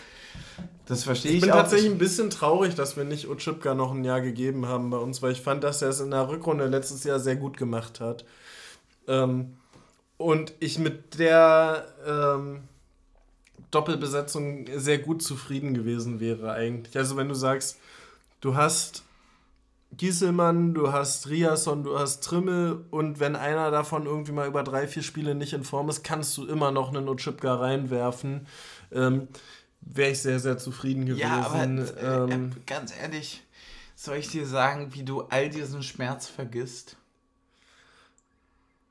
[0.86, 4.04] Das verstehe ich, ich bin tatsächlich ein bisschen traurig, dass wir nicht Otschipka noch ein
[4.04, 7.04] Jahr gegeben haben bei uns, weil ich fand, dass er es in der Rückrunde letztes
[7.04, 8.24] Jahr sehr gut gemacht hat.
[9.06, 9.58] Ähm,
[10.18, 12.60] und ich mit der ähm,
[13.70, 16.96] Doppelbesetzung sehr gut zufrieden gewesen wäre eigentlich.
[16.96, 17.78] Also wenn du sagst,
[18.40, 19.04] du hast
[19.96, 24.86] Gieselmann, du hast Riasson, du hast Trimmel und wenn einer davon irgendwie mal über drei,
[24.86, 28.46] vier Spiele nicht in Form ist, kannst du immer noch einen Otschipka reinwerfen.
[28.92, 29.28] Ähm,
[29.80, 31.20] Wäre ich sehr, sehr zufrieden gewesen.
[31.20, 33.42] Ja, aber äh, ähm, ganz ehrlich,
[33.94, 36.96] soll ich dir sagen, wie du all diesen Schmerz vergisst?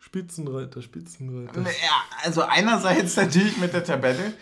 [0.07, 1.63] Spitzenreiter, Spitzenreiter.
[1.63, 4.33] Ja, also einerseits natürlich mit der Tabelle.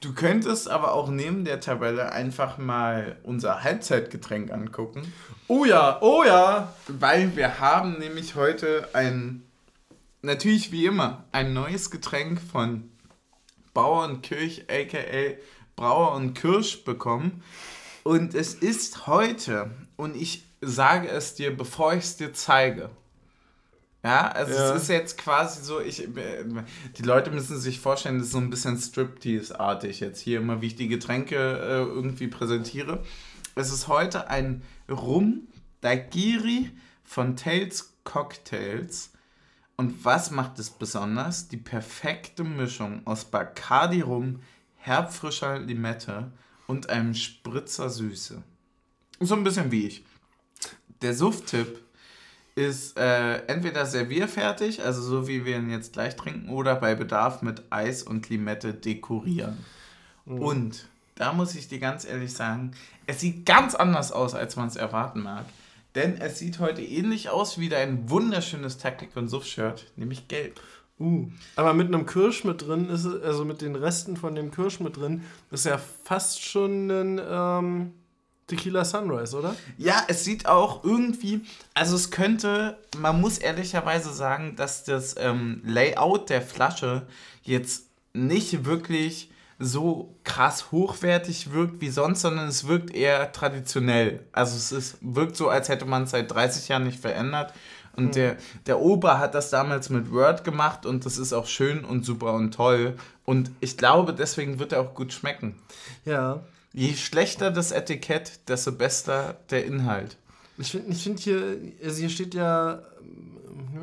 [0.00, 5.12] Du könntest aber auch neben der Tabelle einfach mal unser Halbzeitgetränk angucken.
[5.46, 6.74] Oh ja, oh ja.
[6.88, 9.44] Weil wir haben nämlich heute ein,
[10.22, 12.90] natürlich wie immer, ein neues Getränk von
[13.74, 15.36] Bauer und Kirch, aka
[15.76, 17.44] Brauer und Kirsch bekommen.
[18.02, 22.90] Und es ist heute, und ich sage es dir, bevor ich es dir zeige,
[24.02, 24.74] ja, also ja.
[24.74, 26.08] es ist jetzt quasi so, ich,
[26.96, 30.68] die Leute müssen sich vorstellen, das ist so ein bisschen Striptease-artig jetzt hier immer, wie
[30.68, 33.02] ich die Getränke äh, irgendwie präsentiere.
[33.54, 35.46] Es ist heute ein Rum
[35.82, 36.70] Dagiri
[37.04, 39.10] von Tales Cocktails.
[39.76, 41.48] Und was macht es besonders?
[41.48, 44.40] Die perfekte Mischung aus Bacardi Rum,
[44.76, 46.32] herbfrischer Limette
[46.66, 48.42] und einem Spritzer Süße.
[49.20, 50.04] So ein bisschen wie ich.
[51.02, 51.81] Der Suff-Tipp
[52.54, 57.42] ist äh, entweder servierfertig, also so wie wir ihn jetzt gleich trinken, oder bei Bedarf
[57.42, 59.58] mit Eis und Limette dekorieren.
[60.26, 60.38] Mhm.
[60.38, 62.72] Und da muss ich dir ganz ehrlich sagen,
[63.06, 65.44] es sieht ganz anders aus, als man es erwarten mag.
[65.94, 70.60] Denn es sieht heute ähnlich aus wie dein wunderschönes Taktik- und Suff-Shirt, nämlich gelb.
[70.98, 74.50] Uh, aber mit einem Kirsch mit drin ist es, also mit den Resten von dem
[74.50, 77.92] Kirsch mit drin, ist ja fast schon ein ähm,
[78.46, 79.54] Tequila Sunrise, oder?
[79.78, 81.42] Ja, es sieht auch irgendwie,
[81.74, 87.06] also es könnte, man muss ehrlicherweise sagen, dass das ähm, Layout der Flasche
[87.42, 94.26] jetzt nicht wirklich so krass hochwertig wirkt wie sonst, sondern es wirkt eher traditionell.
[94.32, 97.52] Also es ist, wirkt so, als hätte man es seit 30 Jahren nicht verändert.
[97.94, 98.12] Und mhm.
[98.12, 98.36] der,
[98.66, 102.32] der Opa hat das damals mit Word gemacht und das ist auch schön und super
[102.34, 102.96] und toll.
[103.24, 105.54] Und ich glaube, deswegen wird er auch gut schmecken.
[106.04, 106.42] Ja.
[106.72, 110.16] Je schlechter das Etikett, desto besser der Inhalt.
[110.58, 112.82] Ich finde ich find hier, also hier steht ja,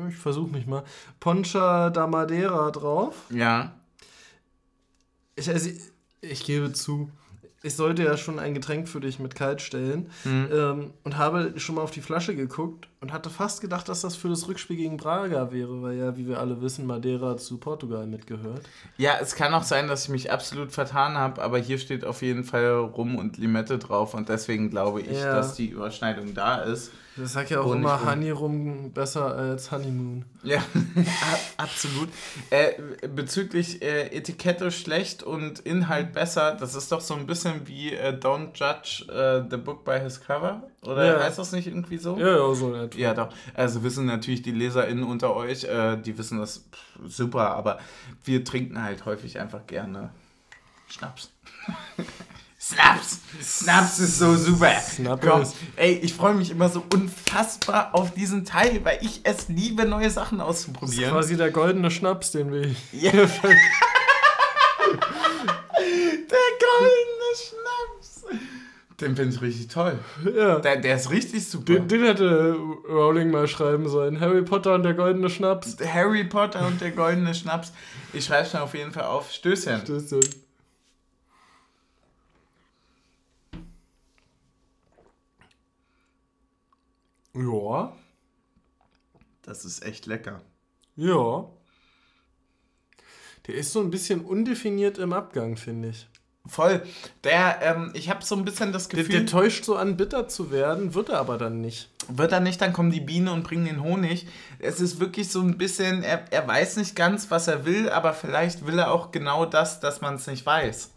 [0.08, 0.84] ich versuche mich mal,
[1.20, 3.14] Poncha da Madeira drauf.
[3.30, 3.72] Ja.
[5.36, 5.70] Ich, also,
[6.20, 7.10] ich gebe zu,
[7.62, 10.48] ich sollte ja schon ein Getränk für dich mit kalt stellen mhm.
[10.52, 14.16] ähm, und habe schon mal auf die Flasche geguckt und hatte fast gedacht, dass das
[14.16, 18.06] für das Rückspiel gegen Braga wäre, weil ja, wie wir alle wissen, Madeira zu Portugal
[18.06, 18.62] mitgehört.
[18.96, 22.22] Ja, es kann auch sein, dass ich mich absolut vertan habe, aber hier steht auf
[22.22, 25.34] jeden Fall Rum und Limette drauf und deswegen glaube ich, ja.
[25.34, 26.92] dass die Überschneidung da ist.
[27.16, 30.24] Das sagt ja auch immer Honey rum besser als Honeymoon.
[30.42, 30.62] Ja,
[31.56, 32.08] absolut.
[32.50, 32.74] Äh,
[33.08, 38.16] bezüglich äh, Etikette schlecht und Inhalt besser, das ist doch so ein bisschen wie äh,
[38.16, 40.62] Don't Judge äh, the Book by His Cover.
[40.82, 41.22] Oder ja.
[41.22, 42.16] heißt das nicht irgendwie so?
[42.16, 42.98] Ja, ja, so etwa.
[42.98, 43.28] Ja, doch.
[43.54, 46.64] Also wissen natürlich die LeserInnen unter euch, äh, die wissen das
[47.06, 47.80] super, aber
[48.24, 50.10] wir trinken halt häufig einfach gerne
[50.88, 51.32] Schnaps.
[52.62, 53.20] Snaps!
[53.40, 54.78] Snaps ist so super.
[54.78, 55.26] Snaps.
[55.26, 55.42] Komm,
[55.76, 60.10] ey, ich freue mich immer so unfassbar auf diesen Teil, weil ich es liebe, neue
[60.10, 61.04] Sachen auszuprobieren.
[61.04, 63.28] Das ist quasi der goldene Schnaps, den wir hier Der
[66.60, 68.24] goldene Schnaps.
[69.00, 69.98] Den finde ich richtig toll.
[70.36, 70.58] Ja.
[70.58, 71.64] Der, der ist richtig super.
[71.64, 72.58] Den, den, hätte
[72.90, 74.20] Rowling mal schreiben sollen.
[74.20, 75.78] Harry Potter und der goldene Schnaps.
[75.82, 77.72] Harry Potter und der goldene Schnaps.
[78.12, 79.32] Ich schreibe es mir auf jeden Fall auf.
[79.32, 79.80] Stößchen.
[79.80, 80.49] Stößchen.
[87.34, 87.96] Ja.
[89.42, 90.40] Das ist echt lecker.
[90.96, 91.46] Ja.
[93.46, 96.08] Der ist so ein bisschen undefiniert im Abgang, finde ich.
[96.46, 96.82] Voll.
[97.22, 99.08] Der, ähm, ich habe so ein bisschen das Gefühl.
[99.08, 101.90] Der, der, täuscht so an, bitter zu werden, wird er aber dann nicht.
[102.08, 104.26] Wird er nicht, dann kommen die Bienen und bringen den Honig.
[104.58, 108.14] Es ist wirklich so ein bisschen, er, er weiß nicht ganz, was er will, aber
[108.14, 110.90] vielleicht will er auch genau das, dass man es nicht weiß.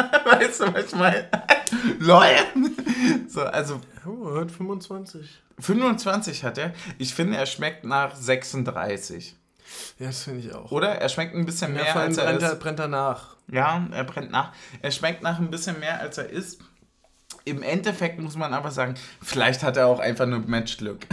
[0.24, 1.28] weißt du, was ich meine?
[1.98, 2.44] Leute!
[3.28, 3.80] So, also.
[4.06, 5.28] Oh, er hat 25.
[5.58, 6.72] 25 hat er.
[6.98, 9.36] Ich finde, er schmeckt nach 36.
[9.98, 10.70] Ja, das finde ich auch.
[10.70, 10.96] Oder?
[10.96, 12.48] Er schmeckt ein bisschen ja, mehr, als er brennt ist.
[12.48, 13.36] Er, brennt er nach.
[13.48, 14.52] Ja, er brennt nach.
[14.82, 16.60] Er schmeckt nach ein bisschen mehr, als er ist.
[17.44, 21.06] Im Endeffekt muss man aber sagen, vielleicht hat er auch einfach nur Matchglück.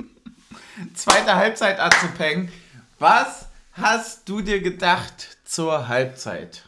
[0.94, 2.50] Zweite Halbzeit Azupeng.
[2.98, 6.64] Was hast du dir gedacht zur Halbzeit?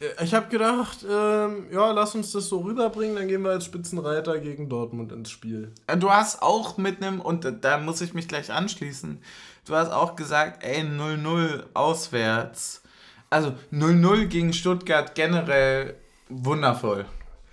[0.00, 3.64] Äh, ich habe gedacht, ähm, ja, lass uns das so rüberbringen, dann gehen wir als
[3.64, 5.72] Spitzenreiter gegen Dortmund ins Spiel.
[5.86, 9.20] Äh, du hast auch mit einem, und da muss ich mich gleich anschließen,
[9.66, 12.82] du hast auch gesagt, ey, 0-0 auswärts.
[13.30, 15.96] Also 0-0 gegen Stuttgart generell
[16.28, 17.04] wundervoll.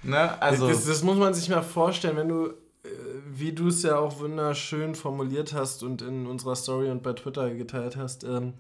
[0.04, 0.42] Ne?
[0.42, 2.90] Also, das, das muss man sich mal vorstellen, wenn du, äh,
[3.34, 7.50] wie du es ja auch wunderschön formuliert hast und in unserer Story und bei Twitter
[7.54, 8.54] geteilt hast, ähm,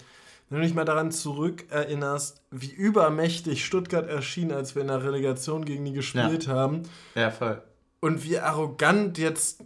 [0.55, 5.65] wenn du dich mal daran zurückerinnerst, wie übermächtig Stuttgart erschien, als wir in der Relegation
[5.65, 6.53] gegen die gespielt ja.
[6.53, 6.83] haben.
[7.13, 7.61] Ja, voll.
[7.99, 9.65] Und wie arrogant jetzt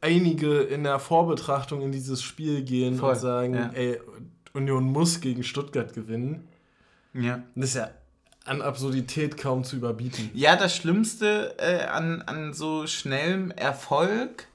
[0.00, 3.12] einige in der Vorbetrachtung in dieses Spiel gehen voll.
[3.12, 3.70] und sagen, ja.
[3.74, 4.00] ey,
[4.54, 6.48] Union muss gegen Stuttgart gewinnen.
[7.12, 7.42] Ja.
[7.54, 7.90] Das ist ja
[8.46, 10.30] an Absurdität kaum zu überbieten.
[10.32, 14.46] Ja, das Schlimmste äh, an, an so schnellem Erfolg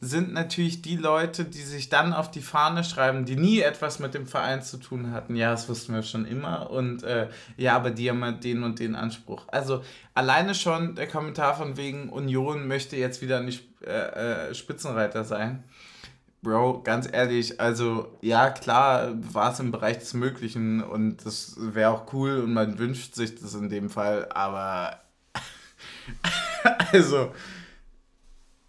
[0.00, 4.14] sind natürlich die Leute, die sich dann auf die Fahne schreiben, die nie etwas mit
[4.14, 5.36] dem Verein zu tun hatten.
[5.36, 6.70] Ja, das wussten wir schon immer.
[6.70, 9.44] Und äh, ja, aber die haben halt den und den Anspruch.
[9.48, 9.82] Also
[10.14, 15.64] alleine schon der Kommentar von wegen Union möchte jetzt wieder nicht äh, äh, Spitzenreiter sein.
[16.42, 21.90] Bro, ganz ehrlich, also ja, klar war es im Bereich des Möglichen und das wäre
[21.90, 25.00] auch cool und man wünscht sich das in dem Fall, aber
[26.92, 27.32] also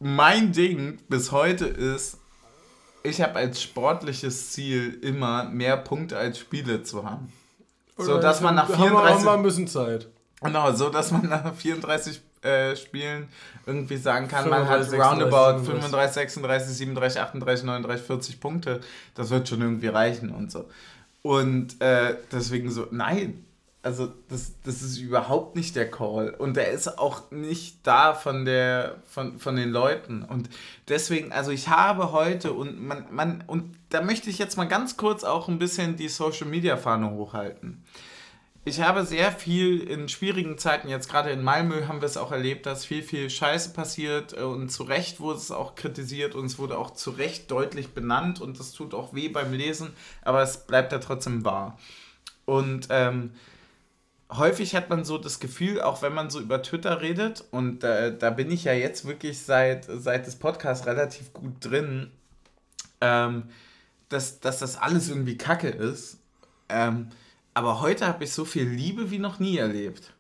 [0.02, 2.18] mein Ding bis heute ist,
[3.04, 7.32] ich habe als sportliches Ziel immer mehr Punkte als Spiele zu haben.
[7.97, 10.08] Oder so dass man nach 34 haben wir, ein bisschen Zeit.
[10.41, 13.28] Genau, so dass man nach 34 äh, Spielen
[13.66, 18.82] irgendwie sagen kann, 35, man hat roundabout 35, 36, 37, 38, 39, 40 Punkte.
[19.14, 20.66] Das wird schon irgendwie reichen und so.
[21.22, 23.45] Und äh, deswegen so, nein,
[23.84, 26.36] also das, das ist überhaupt nicht der Call.
[26.38, 30.23] Und der ist auch nicht da von, der, von, von den Leuten.
[30.23, 30.49] Und
[30.88, 34.97] deswegen, also ich habe heute und man, man, und da möchte ich jetzt mal ganz
[34.97, 37.84] kurz auch ein bisschen die Social Media Fahne hochhalten.
[38.63, 42.32] Ich habe sehr viel in schwierigen Zeiten, jetzt gerade in Malmö haben wir es auch
[42.32, 46.45] erlebt, dass viel, viel Scheiße passiert äh, und zu Recht wurde es auch kritisiert und
[46.45, 50.43] es wurde auch zu Recht deutlich benannt und das tut auch weh beim Lesen, aber
[50.43, 51.79] es bleibt ja trotzdem wahr.
[52.45, 53.32] Und ähm,
[54.32, 58.17] häufig hat man so das Gefühl, auch wenn man so über Twitter redet, und äh,
[58.17, 62.11] da bin ich ja jetzt wirklich seit, seit des Podcasts relativ gut drin,
[63.01, 63.43] ähm,
[64.09, 66.17] dass, dass das alles irgendwie Kacke ist.
[66.69, 67.09] Ähm,
[67.53, 70.13] aber heute habe ich so viel Liebe wie noch nie erlebt.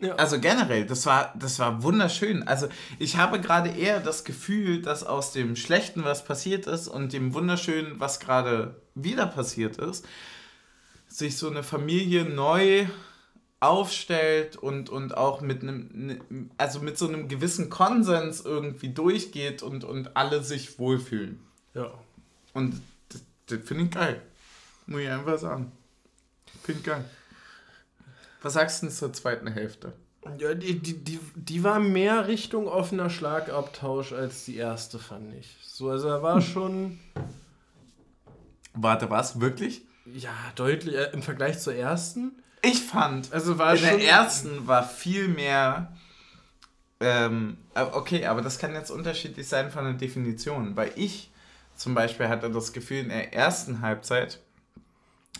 [0.00, 0.14] Ja.
[0.14, 2.46] Also generell, das war, das war wunderschön.
[2.46, 2.68] Also
[2.98, 7.34] ich habe gerade eher das Gefühl, dass aus dem Schlechten, was passiert ist, und dem
[7.34, 10.06] Wunderschönen, was gerade wieder passiert ist,
[11.08, 12.86] sich so eine Familie neu
[13.60, 16.20] aufstellt und, und auch mit einem, ne,
[16.58, 21.40] also mit so einem gewissen Konsens irgendwie durchgeht und, und alle sich wohlfühlen.
[21.74, 21.92] Ja.
[22.54, 24.22] Und das, das finde ich geil.
[24.86, 25.72] Muss ich einfach sagen.
[26.62, 27.04] Finde ich geil.
[28.42, 29.92] Was sagst du denn zur zweiten Hälfte?
[30.38, 35.56] Ja, die, die, die, die war mehr Richtung offener Schlagabtausch als die erste, fand ich.
[35.62, 36.42] So, also er war hm.
[36.42, 36.98] schon.
[38.74, 39.40] Warte, was?
[39.40, 39.82] Wirklich?
[40.06, 40.94] Ja, deutlich.
[40.94, 42.32] Äh, Im Vergleich zur ersten
[42.62, 45.92] ich fand, also war in der ersten war viel mehr.
[47.00, 50.76] Ähm, äh, okay, aber das kann jetzt unterschiedlich sein von der Definition.
[50.76, 51.30] Weil ich
[51.76, 54.40] zum Beispiel hatte das Gefühl, in der ersten Halbzeit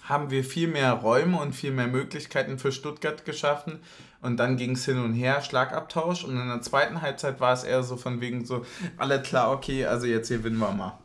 [0.04, 3.80] haben wir viel mehr Räume und viel mehr Möglichkeiten für Stuttgart geschaffen.
[4.20, 6.24] Und dann ging es hin und her, Schlagabtausch.
[6.24, 8.64] Und in der zweiten Halbzeit war es eher so von wegen so,
[8.96, 10.98] alle klar, okay, also jetzt hier gewinnen wir mal.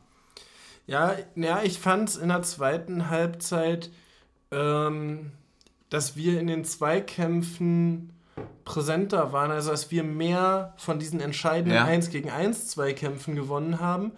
[0.86, 3.90] Ja, ja ich fand es in der zweiten Halbzeit
[4.52, 5.32] ähm,
[5.94, 8.14] dass wir in den Zweikämpfen
[8.66, 11.86] präsenter waren, also dass wir mehr von diesen entscheidenden ja.
[11.86, 14.12] 1 gegen 1 Zweikämpfen gewonnen haben,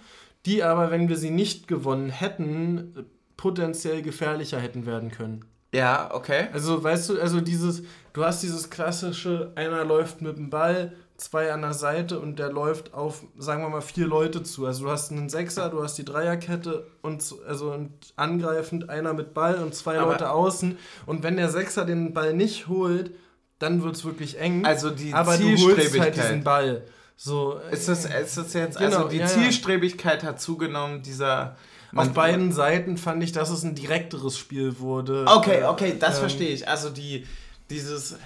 [0.45, 3.05] die aber, wenn wir sie nicht gewonnen hätten,
[3.35, 5.43] potenziell gefährlicher hätten werden können.
[5.73, 6.47] Ja, okay.
[6.53, 11.51] Also, weißt du, also dieses, du hast dieses klassische, einer läuft mit dem Ball, zwei
[11.51, 14.65] an der Seite und der läuft auf, sagen wir mal, vier Leute zu.
[14.65, 19.33] Also du hast einen Sechser, du hast die Dreierkette und also und angreifend einer mit
[19.33, 20.77] Ball und zwei Aber Leute außen.
[21.05, 23.11] Und wenn der Sechser den Ball nicht holt,
[23.59, 24.65] dann wird es wirklich eng.
[24.65, 26.83] Also die Aber du holst halt diesen Ball.
[27.17, 31.55] So, ist, das, ist das jetzt, genau, also die ja, Zielstrebigkeit hat zugenommen, dieser
[31.95, 35.25] auf beiden Seiten fand ich, dass es ein direkteres Spiel wurde.
[35.27, 36.67] Okay, okay, das ähm, verstehe ich.
[36.67, 37.25] Also die,
[37.69, 38.17] dieses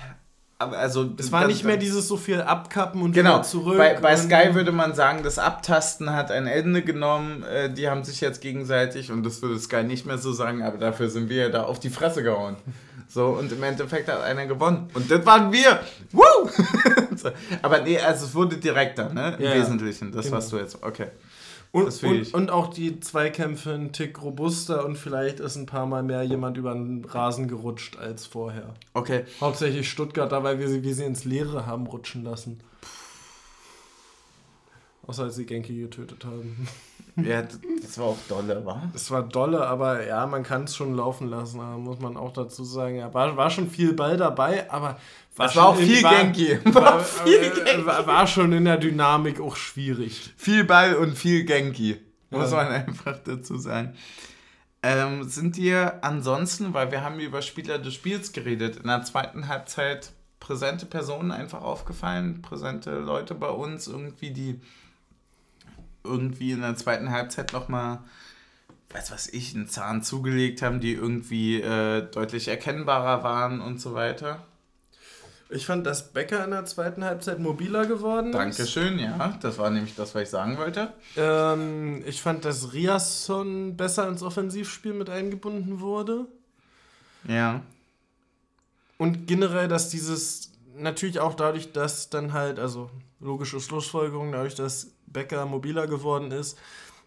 [0.59, 3.77] also es war nicht mehr dieses so viel abkappen und genau, zurück.
[3.77, 7.43] Bei, bei Sky würde man sagen, das Abtasten hat ein Ende genommen.
[7.43, 10.77] Äh, die haben sich jetzt gegenseitig, und das würde Sky nicht mehr so sagen, aber
[10.77, 12.57] dafür sind wir ja da auf die Fresse gehauen.
[13.07, 14.89] So, und im Endeffekt hat einer gewonnen.
[14.93, 15.79] Und das waren wir.
[16.11, 16.49] Woo!
[17.61, 19.35] aber nee, also es wurde direkter, ne?
[19.39, 20.11] Im ja, Wesentlichen.
[20.11, 20.37] Das, genau.
[20.37, 20.83] was du jetzt.
[20.83, 21.07] Okay.
[21.71, 26.01] Und, und, und, auch die Zweikämpfe ein Tick robuster und vielleicht ist ein paar Mal
[26.01, 28.73] mehr jemand über den Rasen gerutscht als vorher.
[28.95, 29.25] Okay.
[29.39, 32.59] Hauptsächlich Stuttgarter, weil wir sie, wie sie ins Leere haben rutschen lassen.
[35.05, 36.67] Außer als sie Genki getötet haben.
[37.15, 38.83] Ja, das war auch dolle, wa?
[38.93, 42.63] Das war dolle, aber ja, man kann es schon laufen lassen, muss man auch dazu
[42.63, 42.95] sagen.
[42.95, 44.97] Ja, war, war schon viel Ball dabei, aber
[45.39, 46.59] war war auch viel war, Genki.
[46.65, 47.85] War, war, viel äh, Genki.
[47.85, 50.33] War, war, schon in der Dynamik auch schwierig.
[50.37, 51.97] Viel Ball und viel Genki,
[52.29, 52.57] muss ja.
[52.57, 53.95] man einfach dazu sagen.
[54.81, 59.47] Ähm, sind dir ansonsten, weil wir haben über Spieler des Spiels geredet, in der zweiten
[59.47, 64.61] Halbzeit präsente Personen einfach aufgefallen, präsente Leute bei uns irgendwie, die
[66.03, 67.99] irgendwie in der zweiten Halbzeit nochmal,
[68.89, 73.93] weiß was ich, einen Zahn zugelegt haben, die irgendwie äh, deutlich erkennbarer waren und so
[73.93, 74.45] weiter.
[75.51, 78.35] Ich fand, dass Becker in der zweiten Halbzeit mobiler geworden ist.
[78.35, 79.35] Dankeschön, ja.
[79.41, 80.93] Das war nämlich das, was ich sagen wollte.
[81.17, 86.27] Ähm, ich fand, dass Riasson besser ins Offensivspiel mit eingebunden wurde.
[87.27, 87.61] Ja.
[88.99, 94.91] Und generell, dass dieses, natürlich auch dadurch, dass dann halt, also logische Schlussfolgerung, dadurch, dass
[95.07, 96.59] Becker mobiler geworden ist,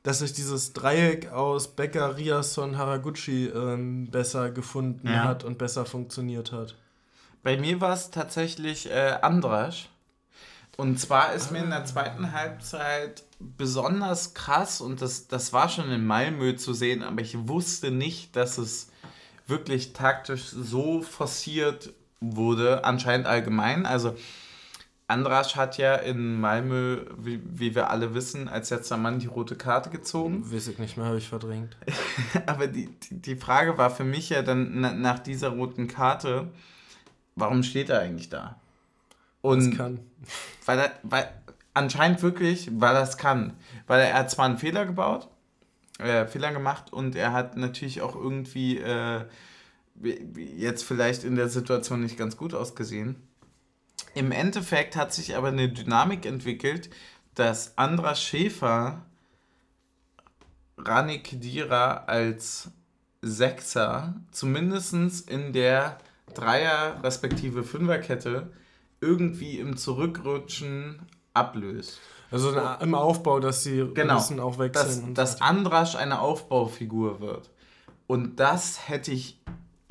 [0.03, 5.22] dass sich dieses Dreieck aus Becker, Riasson, Haraguchi ähm, besser gefunden ja.
[5.24, 6.76] hat und besser funktioniert hat.
[7.43, 9.88] Bei mir war es tatsächlich äh, Andrasch.
[10.76, 11.53] Und zwar ist ah.
[11.53, 16.72] mir in der zweiten Halbzeit besonders krass, und das, das war schon in Malmö zu
[16.72, 18.90] sehen, aber ich wusste nicht, dass es
[19.47, 23.84] wirklich taktisch so forciert wurde, anscheinend allgemein.
[23.84, 24.16] Also
[25.09, 29.57] Andrasch hat ja in Malmö, wie, wie wir alle wissen, als letzter Mann die rote
[29.57, 30.51] Karte gezogen.
[30.51, 31.76] Weiß ich nicht mehr, habe ich verdrängt.
[32.47, 36.49] Aber die, die Frage war für mich ja dann nach dieser roten Karte,
[37.36, 38.60] warum steht er eigentlich da?
[39.40, 40.00] Und das kann.
[40.66, 41.32] Weil er, weil,
[41.74, 43.54] anscheinend wirklich, weil er es kann.
[43.86, 45.28] Weil er, er hat zwar einen Fehler gebaut,
[45.98, 49.24] äh, Fehler gemacht und er hat natürlich auch irgendwie äh,
[50.36, 53.16] jetzt vielleicht in der Situation nicht ganz gut ausgesehen.
[54.14, 56.90] Im Endeffekt hat sich aber eine Dynamik entwickelt,
[57.34, 59.02] dass Andra Schäfer
[60.76, 62.70] Rani Kedira als
[63.22, 65.98] Sechser zumindest in der
[66.34, 68.52] Dreier- respektive Fünferkette
[69.00, 71.02] irgendwie im Zurückrutschen
[71.34, 72.00] ablöst.
[72.30, 75.14] Also im Aufbau, dass sie genau, müssen auch wechseln.
[75.14, 77.50] Dass, dass Andrasch eine Aufbaufigur wird.
[78.06, 79.38] Und das hätte ich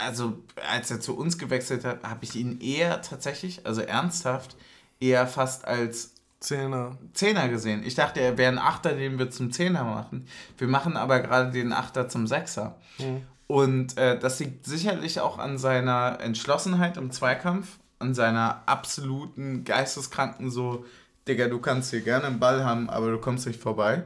[0.01, 0.37] also
[0.69, 4.55] als er zu uns gewechselt hat, habe ich ihn eher tatsächlich, also ernsthaft,
[4.99, 6.97] eher fast als Zehner.
[7.13, 7.83] Zehner gesehen.
[7.85, 10.25] Ich dachte, er wäre ein Achter, den wir zum Zehner machen.
[10.57, 12.77] Wir machen aber gerade den Achter zum Sechser.
[12.97, 13.21] Mhm.
[13.51, 20.49] Und äh, das liegt sicherlich auch an seiner Entschlossenheit im Zweikampf, an seiner absoluten geisteskranken
[20.49, 20.85] so,
[21.27, 24.05] Digga, du kannst hier gerne einen Ball haben, aber du kommst nicht vorbei.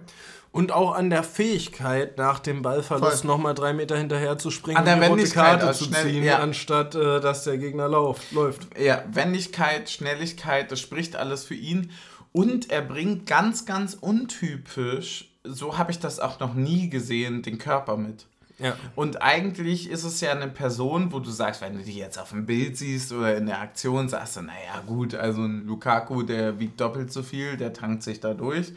[0.51, 4.85] Und auch an der Fähigkeit, nach dem Ballverlust nochmal drei Meter hinterher zu springen an
[4.85, 6.39] der und die rote Karte zu schnell, ziehen, ja.
[6.39, 8.75] anstatt äh, dass der Gegner lauf, läuft.
[8.79, 11.91] Ja, Wendigkeit, Schnelligkeit, das spricht alles für ihn.
[12.31, 17.59] Und er bringt ganz, ganz untypisch, so habe ich das auch noch nie gesehen, den
[17.59, 18.25] Körper mit.
[18.57, 18.75] Ja.
[18.95, 22.29] Und eigentlich ist es ja eine Person, wo du sagst, wenn du die jetzt auf
[22.29, 26.59] dem Bild siehst oder in der Aktion, sagst du, naja, gut, also ein Lukaku, der
[26.59, 28.71] wiegt doppelt so viel, der tankt sich da durch.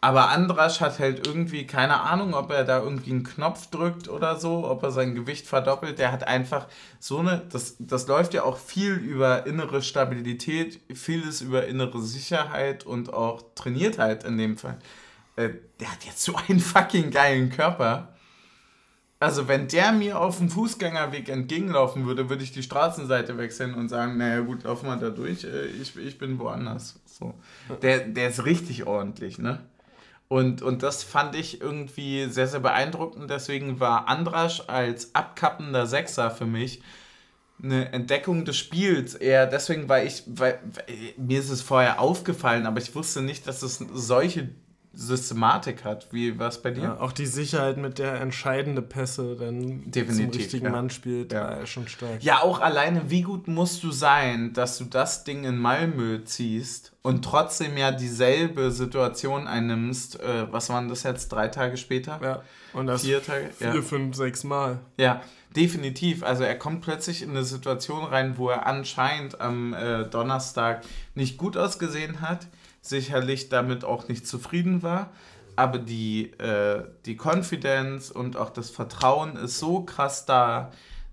[0.00, 4.38] Aber Andrasch hat halt irgendwie keine Ahnung, ob er da irgendwie einen Knopf drückt oder
[4.38, 5.98] so, ob er sein Gewicht verdoppelt.
[5.98, 6.68] Der hat einfach
[7.00, 12.86] so eine, das, das läuft ja auch viel über innere Stabilität, vieles über innere Sicherheit
[12.86, 14.78] und auch Trainiertheit in dem Fall.
[15.34, 15.50] Äh,
[15.80, 18.14] der hat jetzt so einen fucking geilen Körper.
[19.20, 23.88] Also wenn der mir auf dem Fußgängerweg entgegenlaufen würde, würde ich die Straßenseite wechseln und
[23.88, 27.00] sagen, naja gut, lauf mal da durch, äh, ich, ich bin woanders.
[27.04, 27.34] So.
[27.82, 29.60] Der, der ist richtig ordentlich, ne?
[30.28, 33.30] Und, und das fand ich irgendwie sehr, sehr beeindruckend.
[33.30, 36.82] Deswegen war Andrasch als abkappender Sechser für mich
[37.62, 42.66] eine Entdeckung des Spiels eher deswegen, weil ich, weil, weil, mir ist es vorher aufgefallen,
[42.66, 44.50] aber ich wusste nicht, dass es solche
[44.92, 46.08] Systematik hat.
[46.12, 46.82] Wie war es bei dir?
[46.82, 50.70] Ja, auch die Sicherheit, mit der entscheidende Pässe dann Definitiv, zum richtigen ja.
[50.72, 51.50] Mann spielt, ja.
[51.56, 52.22] ist schon stark.
[52.22, 56.92] Ja, auch alleine, wie gut musst du sein, dass du das Ding in Malmö ziehst
[57.02, 60.20] und trotzdem ja dieselbe Situation einnimmst.
[60.20, 61.28] Äh, was waren das jetzt?
[61.28, 62.18] Drei Tage später?
[62.22, 62.42] Ja.
[62.72, 63.50] Und das vier Tage?
[63.50, 64.80] Vier, fünf, sechs Mal.
[64.96, 65.22] Ja,
[65.54, 66.22] definitiv.
[66.22, 70.82] Also er kommt plötzlich in eine Situation rein, wo er anscheinend am äh, Donnerstag
[71.14, 72.48] nicht gut ausgesehen hat
[72.80, 75.10] sicherlich damit auch nicht zufrieden war.
[75.56, 80.70] Aber die, äh, die Confidence und auch das Vertrauen ist so krass da,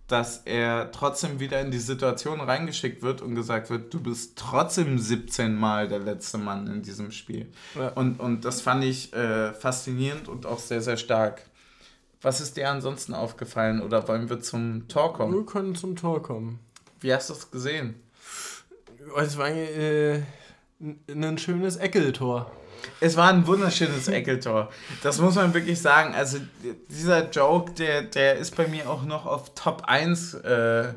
[0.08, 5.00] dass er trotzdem wieder in die Situation reingeschickt wird und gesagt wird, du bist trotzdem
[5.00, 7.52] 17 Mal der letzte Mann in diesem Spiel.
[7.74, 7.90] Ja.
[7.90, 11.42] Und, und das fand ich äh, faszinierend und auch sehr, sehr stark.
[12.22, 15.34] Was ist dir ansonsten aufgefallen oder wollen wir zum Tor kommen?
[15.34, 16.60] Wir können zum Tor kommen.
[17.00, 17.96] Wie hast du es gesehen?
[19.18, 20.22] Es war äh,
[20.80, 22.52] ein schönes Eckeltor.
[23.00, 24.70] Es war ein wunderschönes Eckeltor.
[25.02, 26.14] Das muss man wirklich sagen.
[26.14, 26.40] Also
[26.90, 30.94] dieser Joke, der, der ist bei mir auch noch auf Top 1 äh,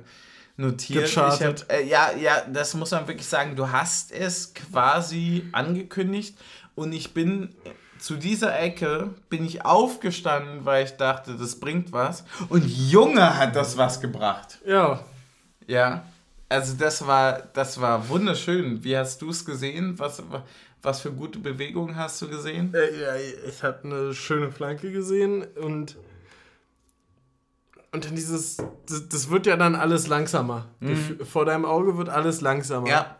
[0.56, 1.16] notiert.
[1.16, 3.56] Hab, äh, ja, ja, das muss man wirklich sagen.
[3.56, 6.36] Du hast es quasi angekündigt
[6.74, 7.54] und ich bin
[7.98, 12.24] zu dieser Ecke bin ich aufgestanden, weil ich dachte, das bringt was.
[12.48, 14.58] Und Junge hat das was gebracht.
[14.66, 15.00] Ja.
[15.66, 16.04] Ja.
[16.48, 18.82] Also das war, das war wunderschön.
[18.82, 19.98] Wie hast du es gesehen?
[19.98, 20.22] Was,
[20.82, 22.72] was für gute Bewegungen hast du gesehen?
[22.74, 25.96] Äh, ja, ich habe eine schöne Flanke gesehen und
[27.90, 30.66] und dann dieses, das, das wird ja dann alles langsamer.
[30.80, 31.20] Mhm.
[31.24, 32.88] Vor deinem Auge wird alles langsamer.
[32.88, 33.16] Ja.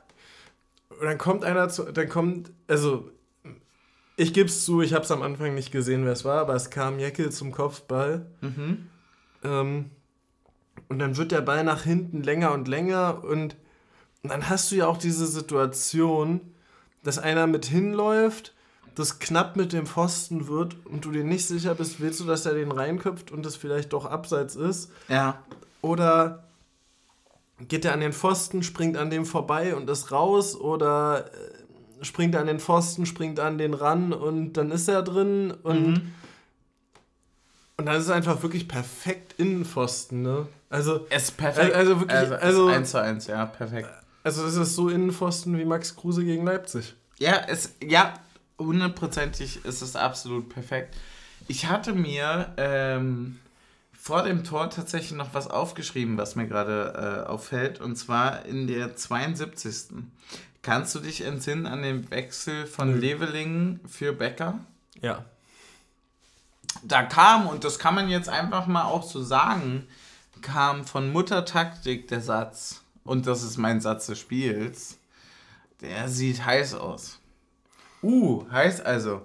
[0.91, 3.11] Und dann kommt einer zu, dann kommt, also
[4.17, 6.55] ich gebe es zu, ich habe es am Anfang nicht gesehen, wer es war, aber
[6.55, 8.27] es kam Jeckel zum Kopfball.
[8.43, 8.89] Mhm.
[9.43, 9.91] Ähm,
[10.89, 13.57] und dann wird der Ball nach hinten länger und länger und,
[14.23, 16.41] und dann hast du ja auch diese Situation,
[17.03, 18.55] dass einer mit hinläuft,
[18.95, 22.47] das knapp mit dem Pfosten wird und du dir nicht sicher bist, willst du, dass
[22.47, 24.91] er den reinköpft und das vielleicht doch abseits ist?
[25.09, 25.43] Ja.
[25.83, 26.49] Oder
[27.67, 32.37] geht er an den Pfosten, springt an dem vorbei und ist raus oder äh, springt
[32.37, 36.13] an den Pfosten, springt an den ran und dann ist er drin und mhm.
[37.77, 40.47] und dann ist es einfach wirklich perfekt Innenpfosten, ne?
[40.71, 41.75] Also, es ist perfekt.
[41.75, 43.89] Also wirklich, also, also 1 zu 1, ja, perfekt.
[44.23, 46.95] Also, das ist so Innenpfosten wie Max Kruse gegen Leipzig.
[47.19, 48.15] Ja, es, ja,
[48.59, 50.97] hundertprozentig ist es absolut perfekt.
[51.47, 53.39] Ich hatte mir ähm,
[53.99, 58.67] vor dem Tor tatsächlich noch was aufgeschrieben, was mir gerade äh, auffällt, und zwar in
[58.67, 59.95] der 72.
[60.63, 63.01] Kannst du dich entsinnen an den Wechsel von mhm.
[63.01, 64.59] Leveling für Becker?
[65.01, 65.25] Ja.
[66.83, 69.87] Da kam, und das kann man jetzt einfach mal auch so sagen,
[70.43, 74.99] kam von Mutter Taktik der Satz, und das ist mein Satz des Spiels,
[75.81, 77.21] der sieht heiß aus.
[78.03, 79.23] Uh, heiß also.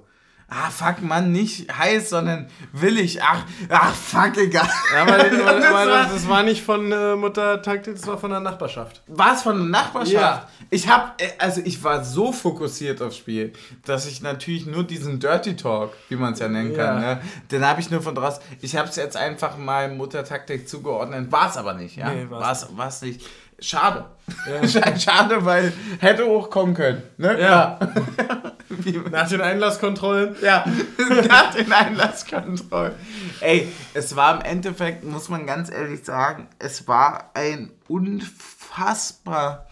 [0.55, 3.19] Ah, fuck, Mann, nicht heiß, sondern willig.
[3.23, 4.69] Ach, ach fuck, egal.
[4.93, 8.29] Ja, aber, das, war, das, das, war nicht von äh, Mutter Taktik, das war von
[8.29, 9.01] der Nachbarschaft.
[9.07, 10.13] War es von der Nachbarschaft?
[10.13, 10.47] Ja.
[10.69, 13.53] Ich hab, äh, also ich war so fokussiert aufs Spiel,
[13.85, 17.15] dass ich natürlich nur diesen Dirty Talk, wie man es ja nennen kann, ja.
[17.15, 18.43] ne, den habe ich nur von draußen.
[18.61, 22.11] Ich habe es jetzt einfach mal Mutter Taktik zugeordnet, war es aber nicht, ja?
[22.11, 23.25] Nee, war es nicht.
[23.59, 24.05] Schade.
[24.47, 24.97] Ja.
[24.99, 27.03] Schade, weil hätte hochkommen können.
[27.17, 27.39] Ne?
[27.39, 27.79] Ja.
[29.11, 30.35] nach den Einlasskontrollen?
[30.41, 30.65] Ja,
[31.27, 32.93] nach den Einlasskontrollen.
[33.39, 39.67] Ey, es war im Endeffekt, muss man ganz ehrlich sagen, es war ein unfassbar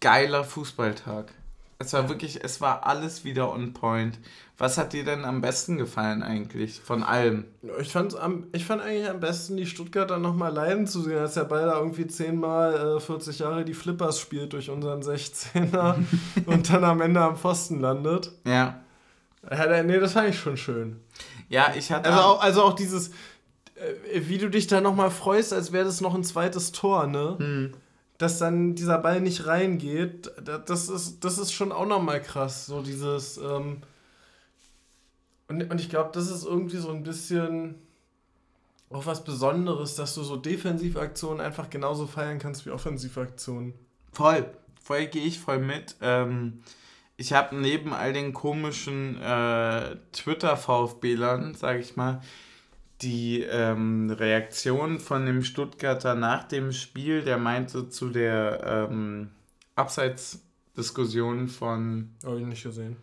[0.00, 1.32] geiler Fußballtag.
[1.78, 4.18] Es war wirklich, es war alles wieder on point.
[4.56, 7.44] Was hat dir denn am besten gefallen eigentlich von allem?
[7.80, 11.34] Ich, fand's am, ich fand eigentlich am besten, die Stuttgarter nochmal leiden zu sehen, als
[11.34, 15.96] der Ball da irgendwie zehnmal äh, 40 Jahre die Flippers spielt durch unseren 16er
[16.46, 18.30] und dann am Ende am Pfosten landet.
[18.46, 18.80] Ja.
[19.50, 19.82] ja.
[19.82, 21.00] Nee, das fand ich schon schön.
[21.48, 22.08] Ja, ich hatte.
[22.08, 26.00] Also auch, also auch dieses, äh, wie du dich da nochmal freust, als wäre das
[26.00, 27.36] noch ein zweites Tor, ne?
[27.38, 27.72] Hm
[28.18, 30.30] dass dann dieser Ball nicht reingeht,
[30.66, 32.66] das ist, das ist schon auch nochmal krass.
[32.66, 33.78] So dieses, ähm,
[35.48, 37.76] und, und ich glaube, das ist irgendwie so ein bisschen
[38.90, 43.74] auch was Besonderes, dass du so Defensivaktionen einfach genauso feiern kannst wie Offensivaktionen.
[44.12, 44.46] Voll,
[44.80, 45.96] voll gehe ich voll mit.
[46.00, 46.62] Ähm,
[47.16, 52.20] ich habe neben all den komischen äh, Twitter-VfB-Lern, sage ich mal,
[53.02, 59.30] die ähm, Reaktion von dem Stuttgarter nach dem Spiel, der meinte zu der ähm,
[59.74, 62.10] Abseitsdiskussion von.
[62.24, 62.96] Habe ich nicht gesehen.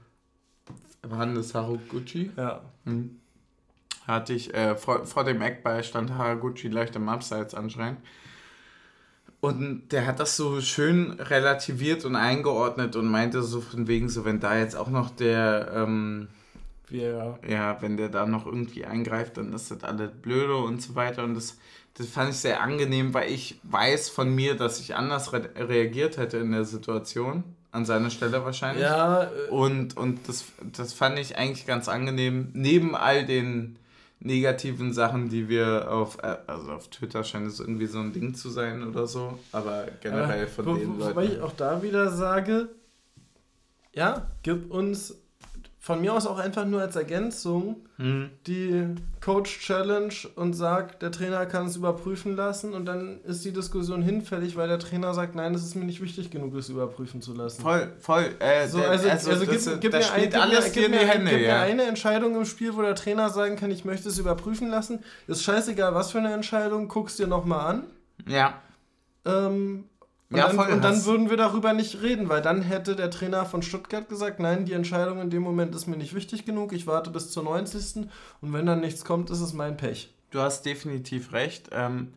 [1.02, 2.32] Das Haraguchi?
[2.38, 2.62] Ja.
[2.86, 3.18] Hm.
[4.08, 8.00] Hatte ich, äh, vor, vor dem Eckball stand Haraguchi leicht im Abseits anscheinend.
[9.40, 14.24] Und der hat das so schön relativiert und eingeordnet und meinte so von wegen so,
[14.24, 16.28] wenn da jetzt auch noch der, ähm,
[16.92, 17.40] ja.
[17.48, 21.24] ja, wenn der da noch irgendwie eingreift, dann ist das alles blöde und so weiter.
[21.24, 21.58] Und das,
[21.96, 26.18] das fand ich sehr angenehm, weil ich weiß von mir, dass ich anders re reagiert
[26.18, 27.44] hätte in der Situation.
[27.74, 28.84] An seiner Stelle wahrscheinlich.
[28.84, 29.24] Ja.
[29.24, 32.50] Äh und und das, das fand ich eigentlich ganz angenehm.
[32.54, 33.78] Neben all den
[34.20, 38.36] negativen Sachen, die wir auf, äh, also auf Twitter scheint es irgendwie so ein Ding
[38.36, 41.16] zu sein oder so, aber generell von wo, den Leuten.
[41.16, 42.70] Wobei ich auch da wieder sage,
[43.94, 45.21] ja, gib uns
[45.84, 48.30] von mir aus auch einfach nur als Ergänzung hm.
[48.46, 48.86] die
[49.20, 54.04] Coach Challenge und sagt, der Trainer kann es überprüfen lassen und dann ist die Diskussion
[54.04, 57.34] hinfällig, weil der Trainer sagt, nein, es ist mir nicht wichtig genug, es überprüfen zu
[57.34, 57.64] lassen.
[57.64, 58.30] Voll, voll.
[58.38, 61.02] Äh, so, also, also, also das, gib, gib das mir spielt ein, alles gib mir,
[61.02, 61.32] in die Hände.
[61.32, 61.54] Gib ja.
[61.56, 65.00] mir eine Entscheidung im Spiel, wo der Trainer sagen kann, ich möchte es überprüfen lassen.
[65.26, 67.84] Ist scheißegal, was für eine Entscheidung, guckst dir nochmal an.
[68.28, 68.62] Ja.
[69.26, 69.86] Ähm,
[70.32, 73.46] und, ja, dann, und dann würden wir darüber nicht reden, weil dann hätte der Trainer
[73.46, 76.88] von Stuttgart gesagt, nein, die Entscheidung in dem Moment ist mir nicht wichtig genug, ich
[76.88, 78.08] warte bis zur 90.
[78.40, 80.14] und wenn dann nichts kommt, ist es mein Pech.
[80.30, 81.70] Du hast definitiv recht.
[81.74, 82.14] Ähm,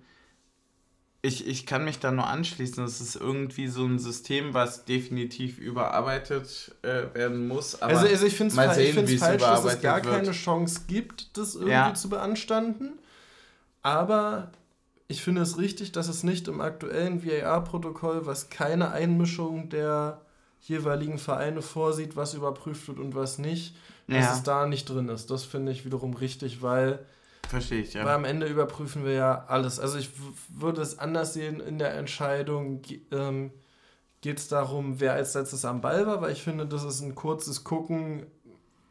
[1.23, 2.85] ich, ich kann mich da nur anschließen.
[2.85, 7.83] Es ist irgendwie so ein System, was definitiv überarbeitet äh, werden muss.
[7.83, 10.15] Aber also, also ich finde es falsch, dass es gar wird.
[10.15, 11.95] keine Chance gibt, das irgendwie ja.
[11.95, 12.93] zu beanstanden.
[13.83, 14.53] Aber
[15.09, 20.21] ich finde es richtig, dass es nicht im aktuellen VAR-Protokoll, was keine Einmischung der
[20.63, 23.77] jeweiligen Vereine vorsieht, was überprüft wird und was nicht,
[24.07, 24.19] ja.
[24.19, 25.31] dass es da nicht drin ist.
[25.31, 27.05] Das finde ich wiederum richtig, weil.
[27.49, 28.05] Verstehe ich, ja.
[28.05, 29.79] Weil am Ende überprüfen wir ja alles.
[29.79, 30.11] Also ich
[30.49, 32.81] würde es anders sehen in der Entscheidung,
[33.13, 33.51] ähm,
[34.23, 37.15] geht es darum, wer als letztes am Ball war, weil ich finde, das ist ein
[37.15, 38.25] kurzes Gucken,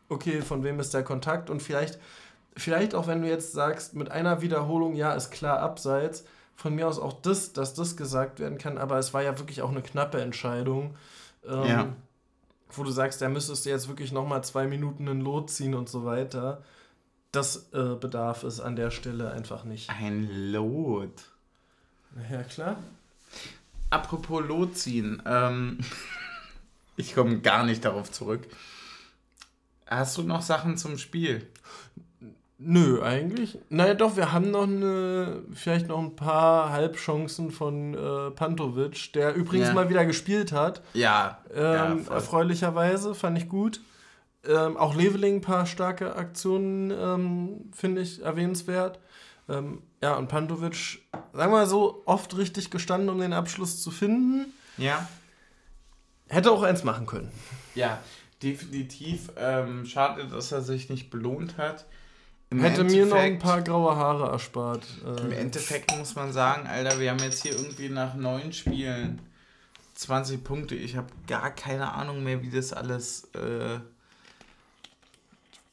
[0.08, 2.00] okay, von wem ist der Kontakt und vielleicht
[2.56, 6.24] vielleicht auch wenn du jetzt sagst, mit einer Wiederholung, ja, ist klar abseits,
[6.56, 9.62] von mir aus auch das, dass das gesagt werden kann, aber es war ja wirklich
[9.62, 10.96] auch eine knappe Entscheidung.
[11.46, 11.96] Ähm, ja.
[12.70, 15.90] Wo du sagst, da müsstest du jetzt wirklich nochmal zwei Minuten in Lot ziehen und
[15.90, 16.64] so weiter.
[17.32, 19.90] Das äh, bedarf es an der Stelle einfach nicht.
[19.90, 21.32] Ein Lot.
[22.30, 22.78] Ja, klar.
[23.90, 25.22] Apropos Lot ziehen.
[25.26, 25.80] Ähm,
[26.96, 28.48] ich komme gar nicht darauf zurück.
[29.88, 31.48] Hast du noch Sachen zum Spiel?
[32.66, 33.58] Nö, eigentlich.
[33.70, 39.36] Naja, doch, wir haben noch eine, vielleicht noch ein paar Halbchancen von äh, Pantovic, der
[39.36, 39.74] übrigens ja.
[39.74, 40.82] mal wieder gespielt hat.
[40.94, 41.40] Ja.
[41.54, 43.82] Ähm, ja erfreulicherweise, fand ich gut.
[44.48, 49.00] Ähm, auch Leveling ein paar starke Aktionen, ähm, finde ich erwähnenswert.
[49.50, 51.02] Ähm, ja, und Pantovic,
[51.34, 54.54] sagen wir mal so, oft richtig gestanden, um den Abschluss zu finden.
[54.78, 55.08] Ja.
[56.30, 57.32] Hätte auch eins machen können.
[57.76, 58.00] Ja,
[58.42, 59.32] definitiv.
[59.38, 61.86] Ähm, schade, dass er sich nicht belohnt hat.
[62.54, 64.86] Im Hätte Endeffekt, mir noch ein paar graue Haare erspart.
[65.04, 65.38] Im äh.
[65.38, 69.20] Endeffekt muss man sagen, Alter, wir haben jetzt hier irgendwie nach neun Spielen
[69.96, 70.76] 20 Punkte.
[70.76, 73.28] Ich habe gar keine Ahnung mehr, wie das alles.
[73.34, 73.80] Äh,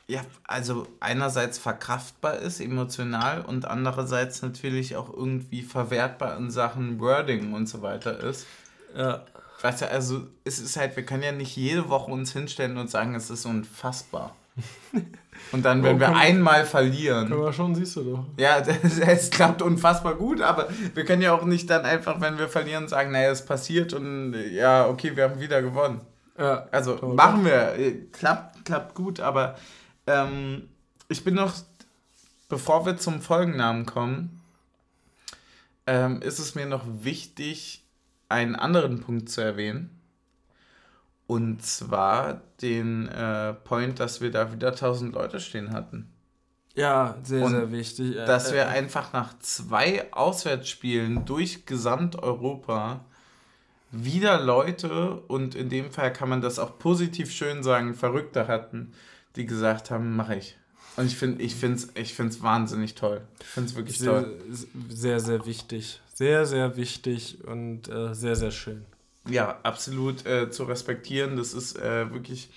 [0.09, 7.53] ja, also einerseits verkraftbar ist, emotional, und andererseits natürlich auch irgendwie verwertbar in Sachen Wording
[7.53, 8.47] und so weiter ist.
[8.97, 9.27] Ja.
[9.61, 12.89] Weißt du, also es ist halt, wir können ja nicht jede Woche uns hinstellen und
[12.89, 14.35] sagen, es ist unfassbar.
[15.53, 17.29] Und dann, wenn oh, wir einmal verlieren.
[17.29, 18.25] Können wir schon, siehst du doch.
[18.37, 22.49] Ja, es klappt unfassbar gut, aber wir können ja auch nicht dann einfach, wenn wir
[22.49, 26.03] verlieren, sagen, naja, es passiert und ja, okay, wir haben wieder gewonnen.
[26.39, 27.15] Ja, also toll.
[27.15, 27.75] machen wir.
[28.13, 29.57] Klappt, klappt gut, aber
[30.07, 30.69] ähm,
[31.09, 31.55] ich bin noch,
[32.49, 34.41] bevor wir zum Folgennamen kommen,
[35.87, 37.85] ähm, ist es mir noch wichtig,
[38.29, 40.00] einen anderen Punkt zu erwähnen.
[41.31, 46.13] Und zwar den äh, Point, dass wir da wieder 1000 Leute stehen hatten.
[46.75, 48.17] Ja, sehr, Und sehr wichtig.
[48.17, 53.05] Äh, dass wir äh, einfach nach zwei Auswärtsspielen durch Gesamteuropa
[53.93, 58.93] wieder Leute, und in dem Fall kann man das auch positiv schön sagen, Verrückte hatten,
[59.37, 60.59] die gesagt haben, mache ich.
[60.97, 63.21] Und ich finde es ich ich find's wahnsinnig toll.
[63.39, 64.37] Ich finde es wirklich sehr, toll.
[64.89, 66.01] Sehr, sehr wichtig.
[66.13, 68.85] Sehr, sehr wichtig und äh, sehr, sehr schön
[69.29, 71.37] ja, absolut äh, zu respektieren.
[71.37, 72.51] Das ist äh, wirklich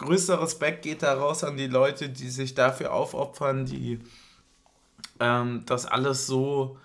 [0.00, 4.00] größter Respekt geht da raus an die Leute, die sich dafür aufopfern, die
[5.20, 6.78] ähm, das alles so,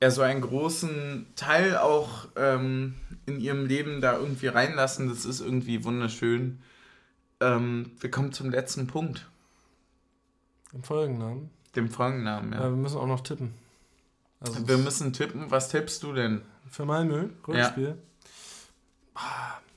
[0.00, 2.94] ja, so einen großen Teil auch ähm,
[3.26, 5.08] in ihrem Leben da irgendwie reinlassen.
[5.08, 6.60] Das ist irgendwie wunderschön.
[7.40, 9.28] Ähm, wir kommen zum letzten Punkt.
[10.72, 11.50] Dem Folgennamen?
[11.76, 12.60] Dem Folgennamen, ja.
[12.60, 13.54] ja wir müssen auch noch tippen.
[14.40, 15.50] Also wir müssen tippen.
[15.50, 16.42] Was tippst du denn?
[16.68, 17.88] Für Malmö, Rückspiel.
[17.88, 17.94] Ja.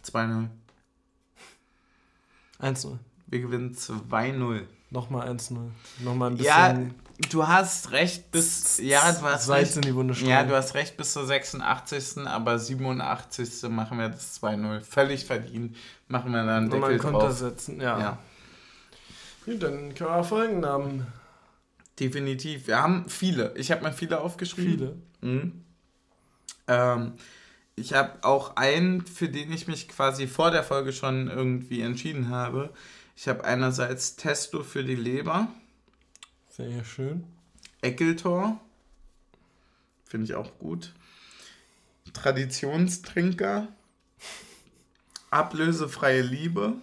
[0.04, 0.48] 2-0.
[2.62, 2.98] 1-0.
[3.28, 4.66] Wir gewinnen 2-0.
[4.92, 5.58] Nochmal 1-0.
[6.00, 6.46] Nochmal ein bisschen.
[6.48, 8.78] Ja, du hast recht bis.
[8.78, 9.76] Ja, du hast recht.
[9.76, 12.26] In die ja, du hast recht bis zur 86.
[12.26, 13.70] Aber 87.
[13.70, 14.82] machen wir das 2-0.
[14.82, 15.76] Völlig verdient.
[16.08, 17.38] Machen wir dann Deckel einen Konter drauf.
[17.38, 18.00] setzen, ja.
[18.00, 18.18] ja.
[19.46, 21.08] Gut, dann können wir Folgennamen.
[22.00, 22.68] Definitiv.
[22.68, 23.54] Wir haben viele.
[23.58, 25.02] Ich habe mal viele aufgeschrieben.
[25.22, 25.34] Viele.
[25.34, 25.66] Mhm.
[26.68, 27.14] Ähm,
[27.76, 32.30] ich habe auch einen, für den ich mich quasi vor der Folge schon irgendwie entschieden
[32.30, 32.74] habe.
[33.16, 35.50] Ich habe einerseits Testo für die Leber.
[36.50, 37.26] Sehr schön.
[37.82, 38.60] Eckeltor.
[40.06, 40.94] Finde ich auch gut.
[42.14, 43.68] Traditionstrinker.
[45.30, 46.76] Ablösefreie Liebe.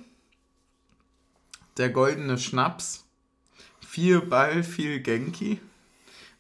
[1.79, 3.07] Der goldene Schnaps.
[3.81, 5.59] Viel Ball, viel Genki.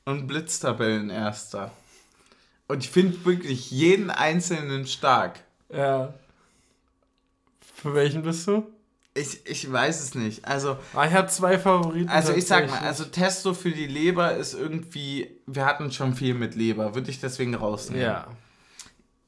[0.04, 1.72] Und Blitztabellenerster.
[2.72, 5.40] Und ich finde wirklich jeden einzelnen stark.
[5.68, 6.14] Ja.
[7.60, 8.66] Für welchen bist du?
[9.12, 10.46] Ich, ich weiß es nicht.
[10.46, 10.78] Also.
[10.94, 12.08] Ah, ich habe zwei Favoriten.
[12.08, 15.38] Also ich sag mal, also Testo für die Leber ist irgendwie.
[15.44, 18.06] Wir hatten schon viel mit Leber, würde ich deswegen rausnehmen.
[18.06, 18.26] Ja.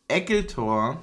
[0.09, 1.03] Eckeltor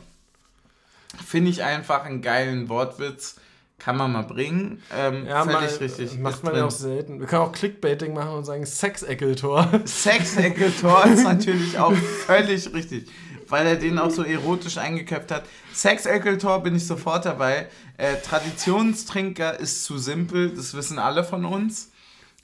[1.23, 3.35] finde ich einfach einen geilen Wortwitz.
[3.81, 4.79] Kann man mal bringen.
[4.95, 6.15] Ähm, ja, mal, richtig.
[6.19, 7.19] Macht man ja auch selten.
[7.19, 9.81] Wir können auch Clickbaiting machen und sagen Sex-Eckeltor.
[9.85, 11.95] Sex-Eckeltor ist natürlich auch
[12.27, 13.09] völlig richtig.
[13.47, 15.45] Weil er den auch so erotisch eingeköpft hat.
[15.73, 17.69] Sex-Eckeltor bin ich sofort dabei.
[17.97, 21.89] Äh, Traditionstrinker ist zu simpel, das wissen alle von uns.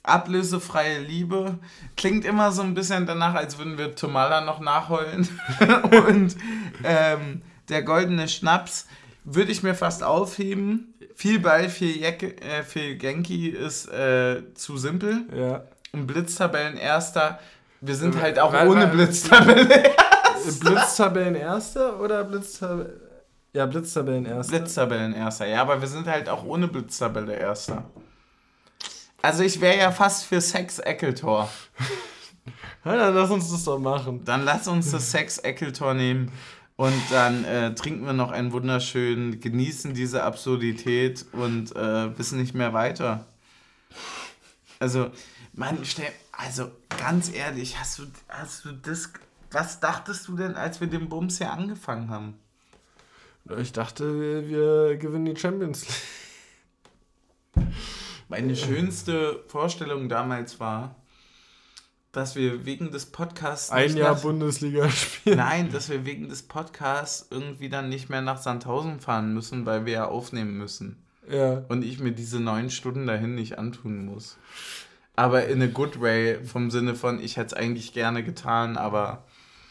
[0.02, 1.60] Ablösefreie Liebe
[1.96, 5.28] klingt immer so ein bisschen danach, als würden wir Tomala noch nachholen.
[6.08, 6.36] und
[6.82, 8.88] ähm, der goldene Schnaps
[9.34, 10.94] würde ich mir fast aufheben.
[11.14, 15.24] Viel Ball, viel, Jacke, äh, viel Genki ist äh, zu simpel.
[15.36, 15.64] Ja.
[15.92, 17.38] Und Blitztabellen erster.
[17.80, 19.66] Wir sind äh, halt auch weil, ohne Blitztabelle.
[20.60, 23.00] Blitztabellen erster oder Blitztabellen?
[23.52, 24.58] Ja, Blitztabellen erster.
[24.58, 27.84] Blitztabellen erster, ja, aber wir sind halt auch ohne Blitztabelle erster.
[29.20, 31.48] Also ich wäre ja fast für Sex-Eckeltor.
[32.84, 34.24] ja, dann lass uns das doch machen.
[34.24, 36.30] Dann lass uns das Sex-Eckeltor nehmen.
[36.78, 42.54] Und dann äh, trinken wir noch einen wunderschönen, genießen diese Absurdität und äh, wissen nicht
[42.54, 43.26] mehr weiter.
[44.78, 45.10] Also,
[45.54, 49.12] Mann, stell, also ganz ehrlich, hast du, hast du das,
[49.50, 52.38] was dachtest du denn, als wir den Bums hier angefangen haben?
[53.58, 55.84] Ich dachte, wir, wir gewinnen die Champions
[57.56, 57.66] League.
[58.28, 60.94] Meine schönste Vorstellung damals war,
[62.12, 63.70] dass wir wegen des Podcasts.
[63.70, 65.38] Ein Jahr nach, Bundesliga spielen.
[65.38, 69.86] Nein, dass wir wegen des Podcasts irgendwie dann nicht mehr nach Sandhausen fahren müssen, weil
[69.86, 71.02] wir ja aufnehmen müssen.
[71.30, 71.64] Ja.
[71.68, 74.38] Und ich mir diese neun Stunden dahin nicht antun muss.
[75.16, 79.24] Aber in a good way, vom Sinne von, ich hätte es eigentlich gerne getan, aber.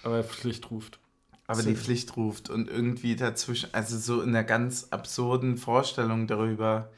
[0.03, 0.99] Aber Pflicht ruft.
[1.47, 6.91] Aber die Pflicht ruft und irgendwie dazwischen, also so in einer ganz absurden Vorstellung darüber,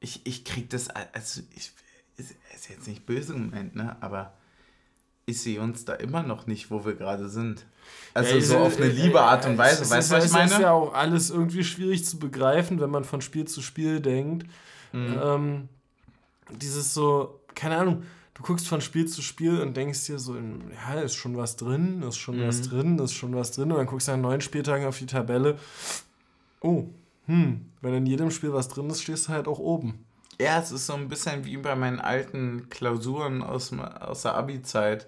[0.00, 1.72] ich, ich krieg das, also ich,
[2.16, 4.32] ist, ist jetzt nicht böse gemeint, ne, aber
[5.26, 7.66] ich sehe uns da immer noch nicht, wo wir gerade sind.
[8.14, 10.44] Also ja, so auf eine liebe Art und Weise, ist, weißt du, was ich meine?
[10.44, 14.00] Das ist ja auch alles irgendwie schwierig zu begreifen, wenn man von Spiel zu Spiel
[14.00, 14.46] denkt.
[14.92, 15.20] Mhm.
[15.20, 15.68] Ähm,
[16.60, 18.04] dieses so, keine Ahnung,
[18.34, 22.02] du guckst von Spiel zu Spiel und denkst dir so, ja, ist schon was drin,
[22.02, 22.46] ist schon mhm.
[22.46, 23.72] was drin, ist schon was drin.
[23.72, 25.58] Und dann guckst du nach neun Spieltagen auf die Tabelle.
[26.60, 26.84] Oh,
[27.26, 30.05] hm, wenn in jedem Spiel was drin ist, stehst du halt auch oben.
[30.40, 35.06] Ja, es ist so ein bisschen wie bei meinen alten Klausuren aus, aus der Abi-Zeit,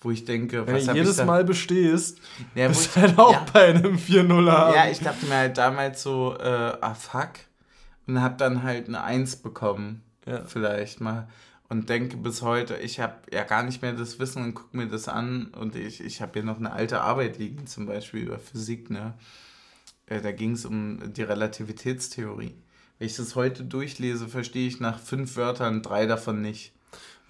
[0.00, 2.18] wo ich denke, Wenn was du jedes Mal bestehst,
[2.54, 4.74] ja, bist du halt auch ja, bei einem 4-0 haben.
[4.74, 7.30] Ja, ich dachte mir halt damals so, äh, ah fuck.
[8.06, 10.02] Und hab dann halt eine 1 bekommen.
[10.26, 10.44] Ja.
[10.44, 11.28] Vielleicht mal.
[11.68, 14.88] Und denke bis heute, ich habe ja gar nicht mehr das Wissen und gucke mir
[14.88, 15.52] das an.
[15.56, 18.90] Und ich, ich habe hier noch eine alte Arbeit liegen, zum Beispiel über Physik.
[18.90, 19.14] Ne?
[20.06, 22.56] Äh, da ging es um die Relativitätstheorie.
[23.00, 26.72] Wenn ich das heute durchlese, verstehe ich nach fünf Wörtern drei davon nicht.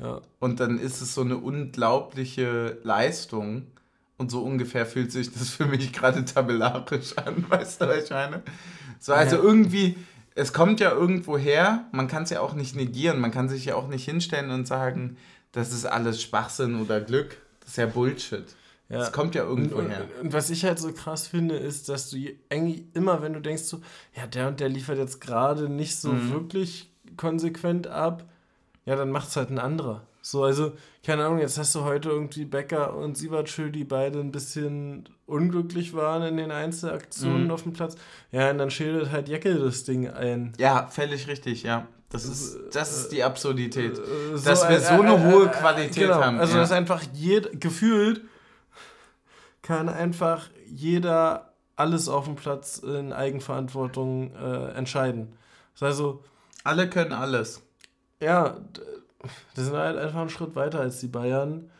[0.00, 0.20] Ja.
[0.40, 3.68] Und dann ist es so eine unglaubliche Leistung.
[4.16, 8.10] Und so ungefähr fühlt sich das für mich gerade tabellarisch an, weißt du, was ich
[8.10, 8.42] meine?
[8.98, 9.42] So, also ja.
[9.42, 9.96] irgendwie,
[10.34, 13.66] es kommt ja irgendwo her, man kann es ja auch nicht negieren, man kann sich
[13.66, 15.18] ja auch nicht hinstellen und sagen,
[15.52, 17.36] das ist alles Schwachsinn oder Glück.
[17.60, 18.56] Das ist ja Bullshit.
[18.90, 18.98] Ja.
[18.98, 20.08] Das kommt ja irgendwo und, her.
[20.16, 22.16] Und, und, was ich halt so krass finde, ist, dass du
[22.50, 23.80] eigentlich immer, wenn du denkst, so,
[24.16, 26.32] ja, der und der liefert jetzt gerade nicht so mhm.
[26.32, 28.28] wirklich konsequent ab,
[28.84, 30.06] ja, dann macht es halt ein anderer.
[30.22, 30.72] So, also,
[31.06, 35.94] keine Ahnung, jetzt hast du heute irgendwie Becker und Siebertschö, die beide ein bisschen unglücklich
[35.94, 37.50] waren in den Einzelaktionen mhm.
[37.52, 37.94] auf dem Platz.
[38.32, 40.52] Ja, und dann schildert halt Jeckel das Ding ein.
[40.58, 41.86] Ja, völlig richtig, ja.
[42.10, 43.96] Das ist, das ist die Absurdität.
[43.96, 46.20] Äh, so, dass wir so eine äh, hohe Qualität genau.
[46.20, 46.40] haben.
[46.40, 46.60] Also, ja.
[46.60, 48.22] dass einfach jed gefühlt
[49.70, 55.32] kann einfach jeder alles auf dem Platz in Eigenverantwortung äh, entscheiden.
[55.74, 56.24] Das heißt also,
[56.64, 57.62] alle können alles.
[58.18, 58.56] Ja,
[59.56, 61.70] die sind halt einfach einen Schritt weiter als die Bayern,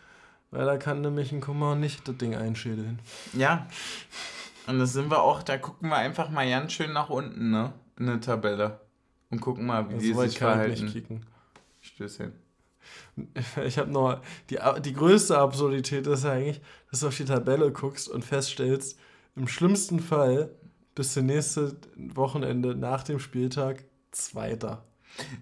[0.52, 3.00] weil da kann nämlich ein Kummer nicht das Ding einschädeln.
[3.32, 3.66] Ja.
[4.68, 7.72] Und da sind wir auch, da gucken wir einfach mal ganz schön nach unten, ne?
[7.98, 8.78] In der Tabelle.
[9.30, 10.84] Und gucken mal, wie also die sich verhalten.
[10.84, 11.26] Nicht kicken.
[11.80, 12.34] Stößchen.
[13.65, 18.09] Ich habe noch, die, die größte Absurdität ist eigentlich, dass du auf die Tabelle guckst
[18.09, 18.98] und feststellst,
[19.36, 20.51] im schlimmsten Fall
[20.94, 21.77] bis zum nächsten
[22.15, 24.85] Wochenende nach dem Spieltag Zweiter.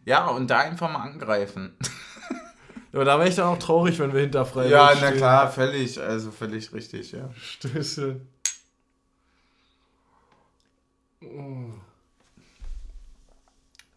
[0.05, 1.77] Ja, und da einfach mal angreifen.
[2.93, 6.01] Aber da wäre ich dann auch traurig, wenn wir hinter Freiburg Ja, na klar, völlig,
[6.01, 7.31] also völlig richtig, ja.
[7.35, 8.21] Stöße.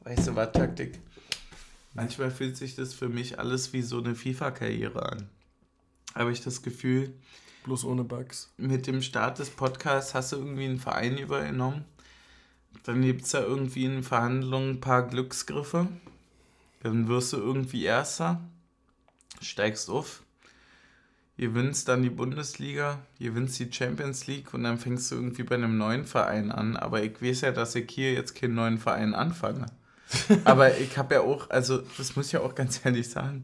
[0.02, 1.00] Weißt du was, Taktik?
[1.94, 5.30] Manchmal fühlt sich das für mich alles wie so eine FIFA-Karriere an.
[6.16, 7.14] Habe ich das Gefühl.
[7.64, 8.52] Bloß ohne Bugs.
[8.58, 11.86] Mit dem Start des Podcasts hast du irgendwie einen Verein übernommen.
[12.84, 15.88] Dann gibt es da irgendwie in Verhandlungen ein paar Glücksgriffe.
[16.82, 18.42] Dann wirst du irgendwie Erster,
[19.42, 20.24] steigst auf,
[21.38, 25.78] gewinnst dann die Bundesliga, gewinnst die Champions League und dann fängst du irgendwie bei einem
[25.78, 26.76] neuen Verein an.
[26.78, 29.68] Aber ich weiß ja, dass ich hier jetzt keinen neuen Verein anfange.
[30.46, 33.44] Aber ich habe ja auch, also das muss ich ja auch ganz ehrlich sagen,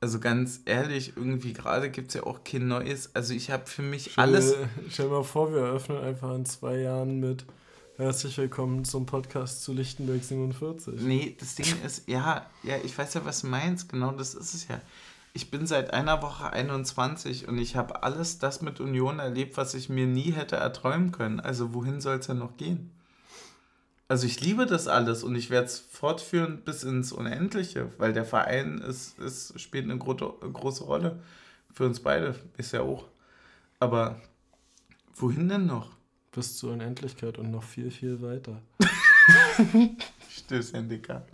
[0.00, 3.14] also ganz ehrlich, irgendwie gerade gibt es ja auch kein neues.
[3.14, 4.54] Also ich habe für mich stell, alles.
[4.90, 7.46] Stell dir mal vor, wir eröffnen einfach in zwei Jahren mit
[7.96, 11.00] Herzlich willkommen zum Podcast zu Lichtenberg 47.
[11.02, 14.52] Nee, das Ding ist, ja, ja, ich weiß ja, was du meinst, genau das ist
[14.52, 14.80] es ja.
[15.32, 19.74] Ich bin seit einer Woche 21 und ich habe alles das mit Union erlebt, was
[19.74, 21.38] ich mir nie hätte erträumen können.
[21.38, 22.90] Also wohin soll es denn noch gehen?
[24.06, 28.26] Also ich liebe das alles und ich werde es fortführen bis ins Unendliche, weil der
[28.26, 31.22] Verein ist, ist, spielt eine gro große Rolle
[31.72, 33.08] für uns beide, ist ja auch.
[33.80, 34.20] Aber
[35.14, 35.96] wohin denn noch?
[36.32, 38.60] Bis zur Unendlichkeit und noch viel, viel weiter.
[40.28, 41.26] Stößchen, Dicker.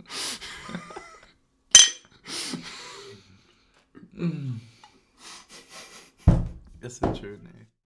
[6.79, 7.60] Das ist schön, ey.